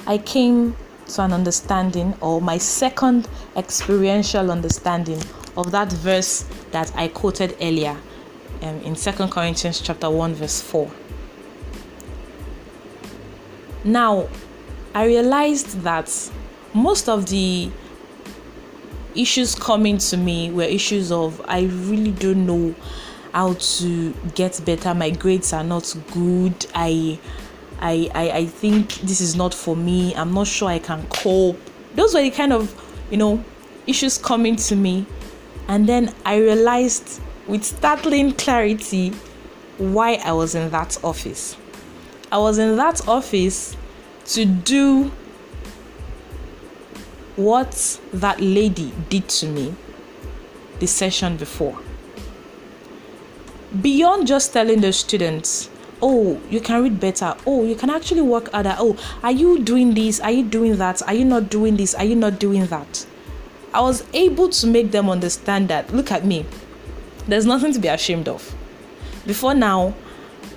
I 0.07 0.19
came 0.19 0.77
to 1.07 1.23
an 1.23 1.33
understanding 1.33 2.15
or 2.21 2.41
my 2.41 2.59
second 2.59 3.29
experiential 3.57 4.51
understanding 4.51 5.21
of 5.57 5.71
that 5.73 5.93
verse 5.93 6.45
that 6.71 6.93
I 6.97 7.09
quoted 7.09 7.57
earlier 7.61 7.97
um, 8.63 8.81
in 8.81 8.97
Second 8.97 9.31
Corinthians 9.31 9.81
chapter 9.81 10.09
1 10.09 10.35
verse 10.35 10.61
4. 10.63 10.91
Now, 13.85 14.29
I 14.95 15.07
realized 15.07 15.81
that 15.83 16.31
most 16.75 17.09
of 17.09 17.27
the 17.27 17.71
issues 19.15 19.55
coming 19.55 19.99
to 19.99 20.17
me 20.17 20.51
were 20.51 20.63
issues 20.63 21.13
of 21.13 21.41
I 21.47 21.63
really 21.63 22.13
don't 22.13 22.47
know 22.47 22.75
how 23.33 23.55
to 23.55 24.13
get 24.35 24.61
better. 24.65 24.95
My 24.95 25.11
grades 25.11 25.53
are 25.53 25.65
not 25.65 25.95
good. 26.13 26.67
I 26.75 27.19
I, 27.81 28.09
I, 28.15 28.31
I 28.31 28.47
think 28.47 28.95
this 29.01 29.21
is 29.21 29.35
not 29.35 29.53
for 29.53 29.75
me. 29.75 30.15
I'm 30.15 30.33
not 30.33 30.47
sure 30.47 30.69
I 30.69 30.79
can 30.79 31.05
cope. 31.09 31.59
Those 31.97 32.15
were 32.15 32.23
the 32.23 32.31
kind 32.31 32.53
of, 32.53 32.73
you 33.11 33.17
know, 33.17 33.45
issues 33.89 34.19
coming 34.19 34.55
to 34.55 34.77
me. 34.77 35.05
And 35.67 35.89
then 35.89 36.15
I 36.25 36.37
realized 36.37 37.21
with 37.49 37.65
startling 37.65 38.35
clarity 38.35 39.11
why 39.79 40.15
I 40.25 40.33
was 40.33 40.55
in 40.55 40.71
that 40.71 41.03
office. 41.03 41.57
I 42.33 42.39
was 42.39 42.57
in 42.57 42.77
that 42.77 43.07
office 43.07 43.77
to 44.29 44.47
do 44.47 45.13
what 47.37 48.01
that 48.15 48.41
lady 48.41 48.91
did 49.11 49.29
to 49.29 49.47
me 49.47 49.75
the 50.81 50.87
session 50.87 51.37
before. 51.37 51.79
Beyond 53.83 54.27
just 54.27 54.55
telling 54.55 54.81
the 54.81 54.95
students, 54.95 55.69
oh, 56.01 56.41
you 56.49 56.61
can 56.61 56.83
read 56.83 56.99
better, 56.99 57.37
oh, 57.47 57.65
you 57.65 57.75
can 57.75 57.91
actually 57.91 58.23
work 58.23 58.51
harder, 58.51 58.77
oh, 58.79 58.97
are 59.23 59.31
you 59.31 59.59
doing 59.63 59.93
this, 59.93 60.19
are 60.21 60.31
you 60.31 60.43
doing 60.43 60.77
that, 60.77 61.03
are 61.03 61.15
you 61.15 61.27
not 61.27 61.51
doing 61.51 61.77
this, 61.77 61.95
are 61.95 62.05
you 62.05 62.17
not 62.17 62.39
doing 62.39 62.65
that? 62.67 63.07
I 63.75 63.83
was 63.83 64.05
able 64.15 64.49
to 64.49 64.67
make 64.67 64.91
them 64.91 65.11
understand 65.11 65.69
that, 65.69 65.93
look 65.93 66.11
at 66.11 66.25
me, 66.25 66.47
there's 67.29 67.45
nothing 67.45 67.75
to 67.75 67.79
be 67.79 67.89
ashamed 67.89 68.27
of. 68.27 68.55
Before 69.27 69.55
now, 69.55 69.95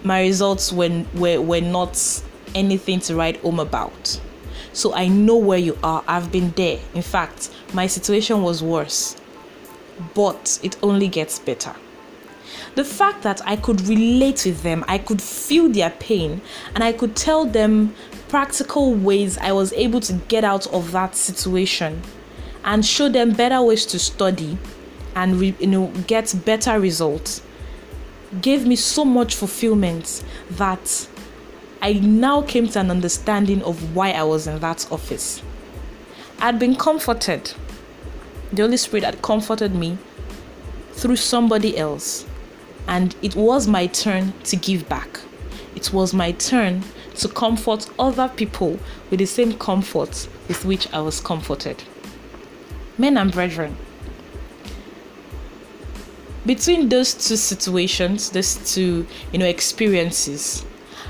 my 0.05 0.21
results 0.21 0.71
were, 0.71 1.03
were, 1.15 1.41
were 1.41 1.61
not 1.61 2.23
anything 2.53 2.99
to 3.01 3.15
write 3.15 3.37
home 3.37 3.59
about. 3.59 4.21
So 4.71 4.93
I 4.93 5.07
know 5.07 5.37
where 5.37 5.57
you 5.57 5.77
are. 5.83 6.03
I've 6.07 6.31
been 6.31 6.51
there. 6.51 6.79
In 6.93 7.01
fact, 7.01 7.49
my 7.73 7.87
situation 7.87 8.43
was 8.43 8.61
worse. 8.61 9.15
But 10.13 10.59
it 10.61 10.77
only 10.83 11.07
gets 11.07 11.39
better. 11.39 11.75
The 12.75 12.83
fact 12.83 13.23
that 13.23 13.41
I 13.47 13.55
could 13.55 13.87
relate 13.87 14.45
with 14.45 14.61
them, 14.61 14.83
I 14.87 14.97
could 14.97 15.21
feel 15.21 15.69
their 15.69 15.89
pain, 15.91 16.41
and 16.73 16.83
I 16.83 16.91
could 16.91 17.15
tell 17.15 17.45
them 17.45 17.95
practical 18.27 18.93
ways 18.93 19.37
I 19.37 19.53
was 19.53 19.71
able 19.73 20.01
to 20.01 20.13
get 20.13 20.43
out 20.43 20.67
of 20.67 20.91
that 20.91 21.15
situation 21.15 22.01
and 22.65 22.85
show 22.85 23.07
them 23.07 23.31
better 23.31 23.61
ways 23.61 23.85
to 23.87 23.99
study 23.99 24.57
and 25.15 25.41
you 25.41 25.67
know 25.67 25.87
get 26.07 26.35
better 26.43 26.79
results 26.79 27.41
gave 28.41 28.65
me 28.65 28.75
so 28.75 29.05
much 29.05 29.35
fulfillment 29.35 30.23
that 30.51 31.07
I 31.81 31.93
now 31.93 32.41
came 32.41 32.67
to 32.69 32.79
an 32.79 32.89
understanding 32.89 33.61
of 33.63 33.95
why 33.95 34.11
I 34.11 34.23
was 34.23 34.47
in 34.47 34.59
that 34.59 34.91
office. 34.91 35.41
I'd 36.39 36.59
been 36.59 36.75
comforted. 36.75 37.53
The 38.51 38.63
Holy 38.63 38.77
Spirit 38.77 39.03
had 39.03 39.21
comforted 39.21 39.75
me 39.75 39.97
through 40.93 41.17
somebody 41.17 41.77
else, 41.77 42.25
and 42.87 43.15
it 43.21 43.35
was 43.35 43.67
my 43.67 43.87
turn 43.87 44.33
to 44.45 44.55
give 44.55 44.87
back. 44.89 45.19
It 45.75 45.91
was 45.93 46.13
my 46.13 46.31
turn 46.31 46.83
to 47.15 47.27
comfort 47.27 47.89
other 47.99 48.29
people 48.29 48.79
with 49.09 49.19
the 49.19 49.25
same 49.25 49.53
comfort 49.57 50.27
with 50.47 50.65
which 50.65 50.91
I 50.93 51.01
was 51.01 51.19
comforted. 51.19 51.83
Men 52.97 53.17
and 53.17 53.31
brethren, 53.31 53.75
between 56.45 56.89
those 56.89 57.13
two 57.13 57.35
situations, 57.35 58.29
those 58.29 58.73
two, 58.73 59.07
you 59.31 59.39
know, 59.39 59.45
experiences, 59.45 60.65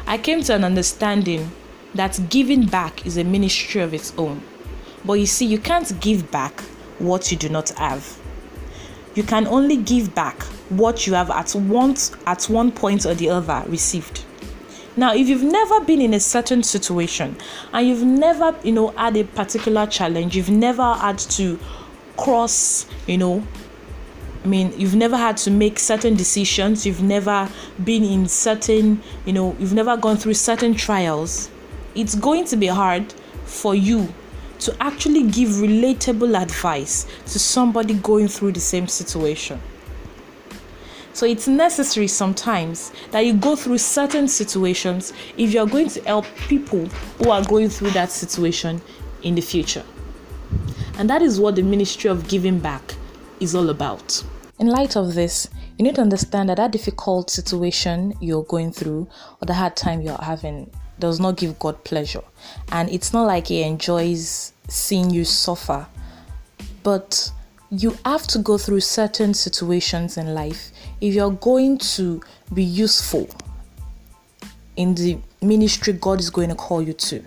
I 0.08 0.17
came 0.17 0.41
to 0.43 0.56
an 0.56 0.63
understanding 0.63 1.52
that 1.93 2.19
giving 2.30 2.65
back 2.65 3.06
is 3.06 3.17
a 3.17 3.24
ministry 3.24 3.82
of 3.82 3.93
its 3.93 4.13
own. 4.17 4.41
But 5.04 5.13
you 5.13 5.26
see, 5.26 5.45
you 5.45 5.60
can't 5.60 6.00
give 6.00 6.32
back 6.32 6.62
what 7.00 7.32
you 7.32 7.38
do 7.38 7.50
not 7.50 7.69
have. 7.69 8.19
You 9.15 9.24
can 9.24 9.48
only 9.48 9.78
give 9.78 10.13
back 10.13 10.41
what 10.69 11.08
you 11.08 11.13
have 11.13 11.30
at 11.30 11.56
once 11.56 12.12
at 12.26 12.43
one 12.45 12.71
point 12.71 13.06
or 13.06 13.13
the 13.13 13.30
other 13.30 13.63
received. 13.67 14.24
Now, 14.98 15.13
if 15.13 15.28
you've 15.28 15.43
never 15.43 15.82
been 15.82 16.02
in 16.02 16.13
a 16.13 16.19
certain 16.19 16.63
situation 16.63 17.36
and 17.74 17.88
you've 17.88 18.04
never, 18.04 18.56
you 18.63 18.71
know, 18.71 18.89
had 18.89 19.17
a 19.17 19.24
particular 19.26 19.86
challenge, 19.88 20.36
you've 20.36 20.50
never 20.50 20.93
had 20.93 21.19
to 21.19 21.60
cross, 22.17 22.86
you 23.06 23.17
know, 23.17 23.45
I 24.45 24.47
mean, 24.47 24.79
you've 24.79 24.93
never 24.93 25.17
had 25.17 25.38
to 25.38 25.49
make 25.49 25.79
certain 25.79 26.13
decisions, 26.13 26.86
you've 26.86 27.01
never 27.01 27.49
been 27.84 28.03
in 28.03 28.27
certain, 28.27 29.01
you 29.25 29.34
know, 29.34 29.55
you've 29.58 29.73
never 29.73 29.97
gone 29.97 30.17
through 30.17 30.36
certain 30.36 30.75
trials. 30.75 31.49
It's 31.95 32.13
going 32.13 32.45
to 32.45 32.55
be 32.55 32.67
hard 32.67 33.12
for 33.45 33.73
you 33.73 34.13
to 34.60 34.75
actually 34.79 35.23
give 35.23 35.49
relatable 35.49 36.39
advice 36.39 37.08
to 37.25 37.39
somebody 37.39 37.95
going 37.95 38.27
through 38.27 38.51
the 38.51 38.60
same 38.60 38.88
situation. 38.88 39.60
So 41.13 41.25
it's 41.25 41.47
necessary 41.47 42.08
sometimes 42.08 42.91
that 43.10 43.25
you 43.25 43.34
go 43.34 43.55
through 43.55 43.79
certain 43.79 44.27
situations 44.27 45.12
if 45.38 45.53
you're 45.53 45.65
going 45.65 45.89
to 45.89 46.01
help 46.03 46.27
people 46.47 46.86
who 47.17 47.31
are 47.31 47.43
going 47.43 47.69
through 47.69 47.91
that 47.91 48.12
situation 48.12 48.79
in 49.23 49.34
the 49.34 49.41
future. 49.41 49.84
And 50.99 51.10
that 51.10 51.23
is 51.23 51.39
what 51.39 51.55
the 51.55 51.63
ministry 51.63 52.12
of 52.12 52.27
giving 52.27 52.60
back 52.60 52.93
is 53.39 53.56
all 53.56 53.69
about. 53.69 54.24
In 54.60 54.67
light 54.67 54.95
of 54.95 55.13
this, 55.15 55.50
you 55.78 55.84
need 55.84 55.95
to 55.95 56.02
understand 56.02 56.50
that 56.50 56.58
that 56.58 56.71
difficult 56.71 57.30
situation 57.30 58.13
you're 58.21 58.43
going 58.43 58.71
through 58.71 59.08
or 59.41 59.45
the 59.45 59.54
hard 59.54 59.76
time 59.76 60.02
you're 60.02 60.17
having 60.21 60.69
does 61.00 61.19
not 61.19 61.36
give 61.36 61.60
God 61.60 61.84
pleasure. 61.84 62.24
And 62.71 62.89
it's 62.89 63.12
not 63.12 63.28
like 63.28 63.48
He 63.48 63.63
enjoys 63.63 64.54
seeing 64.69 65.10
you 65.10 65.26
suffer. 65.26 65.86
But 66.84 67.32
you 67.69 67.98
have 68.06 68.28
to 68.28 68.39
go 68.39 68.58
through 68.58 68.80
certain 68.82 69.34
situations 69.34 70.17
in 70.17 70.34
life 70.34 70.71
if 71.02 71.13
you're 71.13 71.32
going 71.32 71.78
to 71.80 72.21
be 72.54 72.63
useful 72.63 73.28
in 74.78 74.95
the 74.95 75.17
ministry 75.41 75.93
God 75.93 76.19
is 76.19 76.30
going 76.30 76.50
to 76.50 76.56
call 76.56 76.82
you 76.82 76.93
to. 76.93 77.24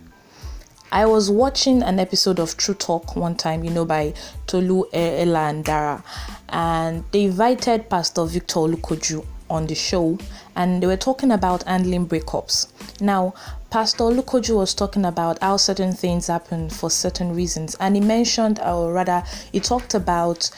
I 0.91 1.05
was 1.05 1.31
watching 1.31 1.83
an 1.83 1.99
episode 1.99 2.41
of 2.41 2.57
True 2.57 2.75
Talk 2.75 3.15
one 3.15 3.35
time, 3.35 3.63
you 3.63 3.71
know, 3.71 3.85
by 3.85 4.15
Tolu 4.47 4.85
Ella 4.93 5.51
and 5.51 5.65
Dara, 5.65 6.03
and 6.49 7.05
they 7.13 7.25
invited 7.25 7.91
Pastor 7.91 8.25
Victor 8.25 8.61
Olukoju 8.61 9.25
on 9.51 9.67
the 9.67 9.75
show, 9.75 10.19
and 10.57 10.83
they 10.83 10.87
were 10.87 10.97
talking 10.97 11.33
about 11.33 11.63
handling 11.65 12.07
breakups. 12.07 12.69
Now, 13.03 13.35
Pastor 13.71 14.05
Olukoju 14.05 14.57
was 14.57 14.73
talking 14.73 15.05
about 15.05 15.39
how 15.43 15.59
certain 15.59 15.93
things 15.93 16.29
happen 16.29 16.71
for 16.71 16.91
certain 16.91 17.35
reasons, 17.35 17.77
and 17.81 17.95
he 17.95 18.01
mentioned, 18.01 18.59
or 18.61 18.91
rather, 18.93 19.23
he 19.53 19.61
talked 19.61 19.93
about 19.95 20.51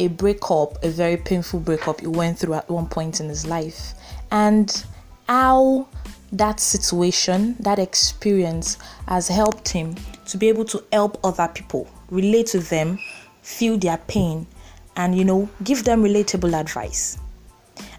a 0.00 0.08
breakup, 0.08 0.82
a 0.84 0.90
very 0.90 1.16
painful 1.16 1.60
breakup 1.60 2.00
he 2.00 2.08
went 2.08 2.38
through 2.38 2.54
at 2.54 2.68
one 2.68 2.86
point 2.86 3.20
in 3.20 3.28
his 3.28 3.46
life, 3.46 3.94
and 4.32 4.84
how 5.28 5.86
that 6.32 6.60
situation, 6.60 7.56
that 7.60 7.78
experience 7.78 8.78
has 9.06 9.28
helped 9.28 9.68
him 9.68 9.94
to 10.26 10.36
be 10.36 10.48
able 10.48 10.64
to 10.66 10.84
help 10.92 11.18
other 11.24 11.48
people, 11.48 11.88
relate 12.10 12.48
to 12.48 12.58
them, 12.58 12.98
feel 13.42 13.78
their 13.78 13.98
pain, 13.98 14.46
and 14.96 15.16
you 15.16 15.24
know, 15.24 15.48
give 15.64 15.84
them 15.84 16.02
relatable 16.02 16.58
advice. 16.58 17.18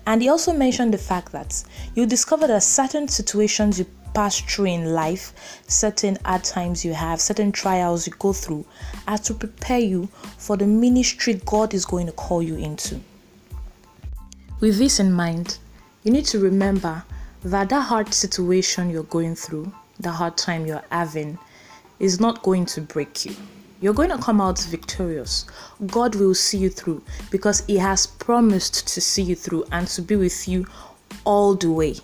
And 0.05 0.21
he 0.21 0.29
also 0.29 0.53
mentioned 0.53 0.93
the 0.93 0.97
fact 0.97 1.31
that 1.31 1.63
you 1.95 2.05
discover 2.05 2.47
that 2.47 2.63
certain 2.63 3.07
situations 3.07 3.79
you 3.79 3.85
pass 4.13 4.39
through 4.39 4.65
in 4.65 4.93
life, 4.93 5.61
certain 5.67 6.17
hard 6.25 6.43
times 6.43 6.83
you 6.83 6.93
have, 6.93 7.21
certain 7.21 7.51
trials 7.51 8.07
you 8.07 8.13
go 8.17 8.33
through, 8.33 8.65
are 9.07 9.19
to 9.19 9.33
prepare 9.33 9.79
you 9.79 10.07
for 10.37 10.57
the 10.57 10.65
ministry 10.65 11.39
God 11.45 11.73
is 11.73 11.85
going 11.85 12.07
to 12.07 12.11
call 12.11 12.41
you 12.41 12.55
into. 12.55 12.99
With 14.59 14.77
this 14.77 14.99
in 14.99 15.13
mind, 15.13 15.57
you 16.03 16.11
need 16.11 16.25
to 16.25 16.39
remember 16.39 17.03
that 17.43 17.69
that 17.69 17.83
hard 17.83 18.13
situation 18.13 18.89
you're 18.89 19.03
going 19.03 19.33
through, 19.33 19.71
the 19.99 20.11
hard 20.11 20.37
time 20.37 20.65
you're 20.65 20.83
having, 20.91 21.39
is 21.99 22.19
not 22.19 22.43
going 22.43 22.65
to 22.65 22.81
break 22.81 23.25
you. 23.25 23.35
You're 23.81 23.93
going 23.93 24.09
to 24.09 24.17
come 24.17 24.41
out 24.41 24.59
victorious. 24.59 25.45
God 25.87 26.15
will 26.15 26.35
see 26.35 26.57
you 26.57 26.69
through 26.69 27.01
because 27.31 27.65
He 27.65 27.77
has 27.77 28.07
promised 28.07 28.87
to 28.89 28.99
see 28.99 29.21
you 29.21 29.35
through 29.35 29.63
and 29.71 29.87
to 29.87 30.01
be 30.01 30.17
with 30.17 30.49
you 30.49 30.67
all 31.23 31.55
the 31.55 31.71
way. 31.71 31.95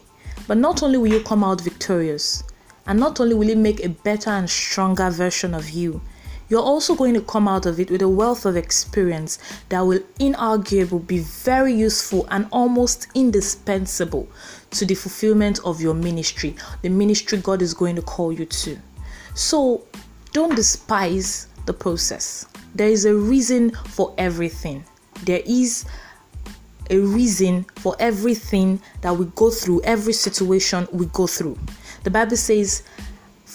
But 0.48 0.58
not 0.58 0.82
only 0.82 0.98
will 0.98 1.12
you 1.12 1.22
come 1.22 1.44
out 1.44 1.60
victorious, 1.60 2.44
and 2.88 2.98
not 2.98 3.20
only 3.20 3.36
will 3.36 3.48
He 3.50 3.56
make 3.56 3.84
a 3.84 3.90
better 3.90 4.30
and 4.30 4.50
stronger 4.50 5.10
version 5.10 5.54
of 5.54 5.70
you, 5.70 6.02
you're 6.50 6.62
also 6.62 6.96
going 6.96 7.14
to 7.14 7.22
come 7.22 7.48
out 7.48 7.66
of 7.66 7.80
it 7.80 7.90
with 7.90 8.02
a 8.02 8.10
wealth 8.10 8.46
of 8.46 8.56
experience 8.56 9.40
that 9.70 9.82
will 9.82 10.00
inarguably 10.20 11.06
be 11.08 11.20
very 11.20 11.74
useful 11.74 12.28
and 12.30 12.48
almost 12.52 13.08
indispensable 13.16 14.28
to 14.72 14.86
the 14.86 14.96
fulfillment 14.96 15.60
of 15.66 15.82
your 15.82 15.94
ministry, 15.94 16.56
the 16.82 16.90
ministry 16.90 17.38
God 17.40 17.62
is 17.62 17.74
going 17.74 17.96
to 17.96 18.02
call 18.02 18.32
you 18.32 18.46
to. 18.46 18.78
So 19.34 19.86
don't 20.34 20.56
despise 20.56 21.48
the 21.66 21.74
process. 21.74 22.46
There 22.76 22.90
is 22.90 23.06
a 23.06 23.16
reason 23.16 23.72
for 23.72 24.14
everything. 24.18 24.84
There 25.24 25.42
is 25.46 25.86
a 26.90 27.00
reason 27.00 27.66
for 27.78 27.96
everything 28.00 28.80
that 29.02 29.16
we 29.16 29.26
go 29.36 29.50
through, 29.50 29.82
every 29.84 30.14
situation 30.14 30.88
we 30.92 31.08
go 31.08 31.26
through. 31.26 31.58
The 32.04 32.12
Bible 32.12 32.38
says, 32.38 32.84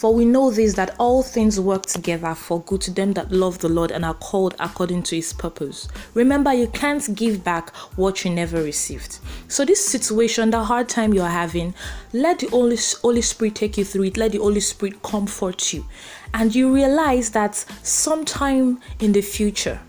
For 0.00 0.14
we 0.14 0.24
know 0.24 0.50
this, 0.50 0.72
that 0.76 0.94
all 0.98 1.22
things 1.22 1.60
work 1.60 1.84
together 1.84 2.34
for 2.34 2.62
good 2.62 2.80
to 2.80 2.90
them 2.90 3.12
that 3.12 3.30
love 3.30 3.58
the 3.58 3.68
Lord 3.68 3.90
and 3.90 4.02
are 4.02 4.14
called 4.14 4.54
according 4.58 5.02
to 5.02 5.16
his 5.16 5.34
purpose. 5.34 5.88
Remember, 6.14 6.54
you 6.54 6.68
can't 6.68 7.14
give 7.14 7.44
back 7.44 7.76
what 7.96 8.24
you 8.24 8.30
never 8.30 8.62
received. 8.62 9.18
So, 9.48 9.62
this 9.62 9.84
situation, 9.84 10.48
the 10.48 10.64
hard 10.64 10.88
time 10.88 11.12
you're 11.12 11.26
having, 11.26 11.74
let 12.14 12.38
the 12.38 12.46
Holy, 12.46 12.78
Holy 13.02 13.20
Spirit 13.20 13.56
take 13.56 13.76
you 13.76 13.84
through 13.84 14.04
it, 14.04 14.16
let 14.16 14.32
the 14.32 14.38
Holy 14.38 14.60
Spirit 14.60 15.02
comfort 15.02 15.74
you. 15.74 15.84
And 16.32 16.54
you 16.54 16.72
realize 16.74 17.28
that 17.32 17.56
sometime 17.82 18.80
in 19.00 19.12
the 19.12 19.20
future, 19.20 19.82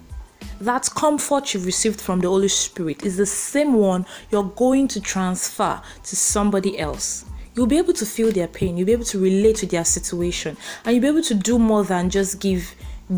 that 0.59 0.89
comfort 0.93 1.53
you've 1.53 1.65
received 1.65 2.01
from 2.01 2.19
the 2.19 2.27
Holy 2.27 2.49
Spirit 2.49 3.05
is 3.05 3.15
the 3.15 3.25
same 3.25 3.75
one 3.75 4.05
you're 4.29 4.43
going 4.43 4.89
to 4.89 4.99
transfer 4.99 5.81
to 6.03 6.15
somebody 6.17 6.77
else. 6.77 7.23
You'll 7.55 7.67
be 7.67 7.77
able 7.77 7.93
to 7.93 8.05
feel 8.05 8.31
their 8.31 8.47
pain, 8.47 8.77
you'll 8.77 8.85
be 8.85 8.93
able 8.93 9.05
to 9.05 9.19
relate 9.19 9.57
to 9.57 9.65
their 9.65 9.83
situation, 9.83 10.55
and 10.85 10.95
you'll 10.95 11.01
be 11.01 11.07
able 11.07 11.23
to 11.23 11.33
do 11.33 11.59
more 11.59 11.83
than 11.83 12.09
just 12.09 12.39
give 12.39 12.73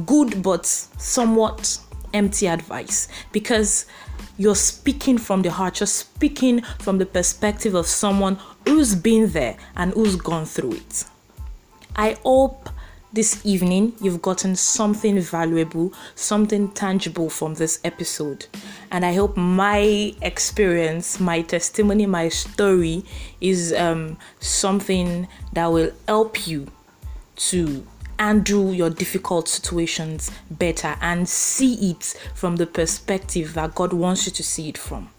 good 0.06 0.41
but 0.41 0.65
somewhat 0.65 1.80
empty 2.13 2.48
advice 2.48 3.08
because 3.32 3.86
you're 4.38 4.56
speaking 4.56 5.17
from 5.17 5.41
the 5.41 5.52
heart, 5.52 5.80
you're 5.80 5.88
speaking 5.88 6.62
from 6.80 6.98
the 6.98 7.06
perspective 7.06 7.76
of 7.76 7.86
someone 7.86 8.39
who's 8.67 8.96
been 8.96 9.30
there 9.32 9.58
and 9.76 9.93
who's 9.93 10.15
gone 10.15 10.46
through 10.46 10.74
it. 10.74 11.06
I 11.96 12.17
hope 12.24 12.69
this 13.13 13.45
evening 13.45 13.93
you've 14.02 14.21
gotten 14.21 14.56
something 14.56 15.19
valuable, 15.21 15.93
something 16.15 16.69
tangible 16.71 17.30
from 17.30 17.54
this 17.54 17.80
episode. 17.84 18.47
And 18.91 19.06
I 19.06 19.13
hope 19.13 19.38
my 19.38 20.13
experience, 20.21 21.19
my 21.19 21.43
testimony, 21.43 22.08
my 22.08 22.30
story 22.30 23.06
is 23.39 23.71
um, 23.73 24.17
something 24.39 25.28
that 25.54 25.67
will 25.67 25.91
help 26.08 26.47
you 26.47 26.67
to 27.36 27.86
handle 28.17 28.73
your 28.73 28.89
difficult 28.89 29.47
situations 29.47 30.32
better 30.49 30.95
and 31.02 31.28
see 31.30 31.91
it 31.91 32.19
from 32.34 32.56
the 32.56 32.65
perspective 32.65 33.54
that 33.54 33.76
God 33.76 33.93
wants 33.93 34.26
you 34.26 34.32
to 34.32 34.43
see 34.43 34.69
it 34.69 34.78
from. 34.78 35.12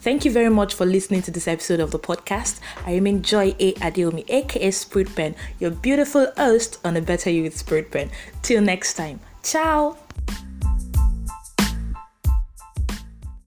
Thank 0.00 0.24
you 0.24 0.30
very 0.30 0.50
much 0.50 0.74
for 0.74 0.86
listening 0.86 1.22
to 1.22 1.30
this 1.30 1.48
episode 1.48 1.80
of 1.80 1.90
the 1.90 1.98
podcast. 1.98 2.60
I 2.86 2.94
remain 2.94 3.22
Joy 3.22 3.54
A. 3.58 3.72
Adeomi, 3.74 4.24
aka 4.28 4.70
Spirit 4.70 5.14
Pen, 5.14 5.34
your 5.58 5.70
beautiful 5.70 6.32
host 6.36 6.78
on 6.84 6.96
a 6.96 7.00
Better 7.00 7.30
You 7.30 7.42
with 7.44 7.56
Spirit 7.56 7.90
Pen. 7.90 8.10
Till 8.42 8.62
next 8.62 8.94
time, 8.94 9.20
ciao. 9.42 10.07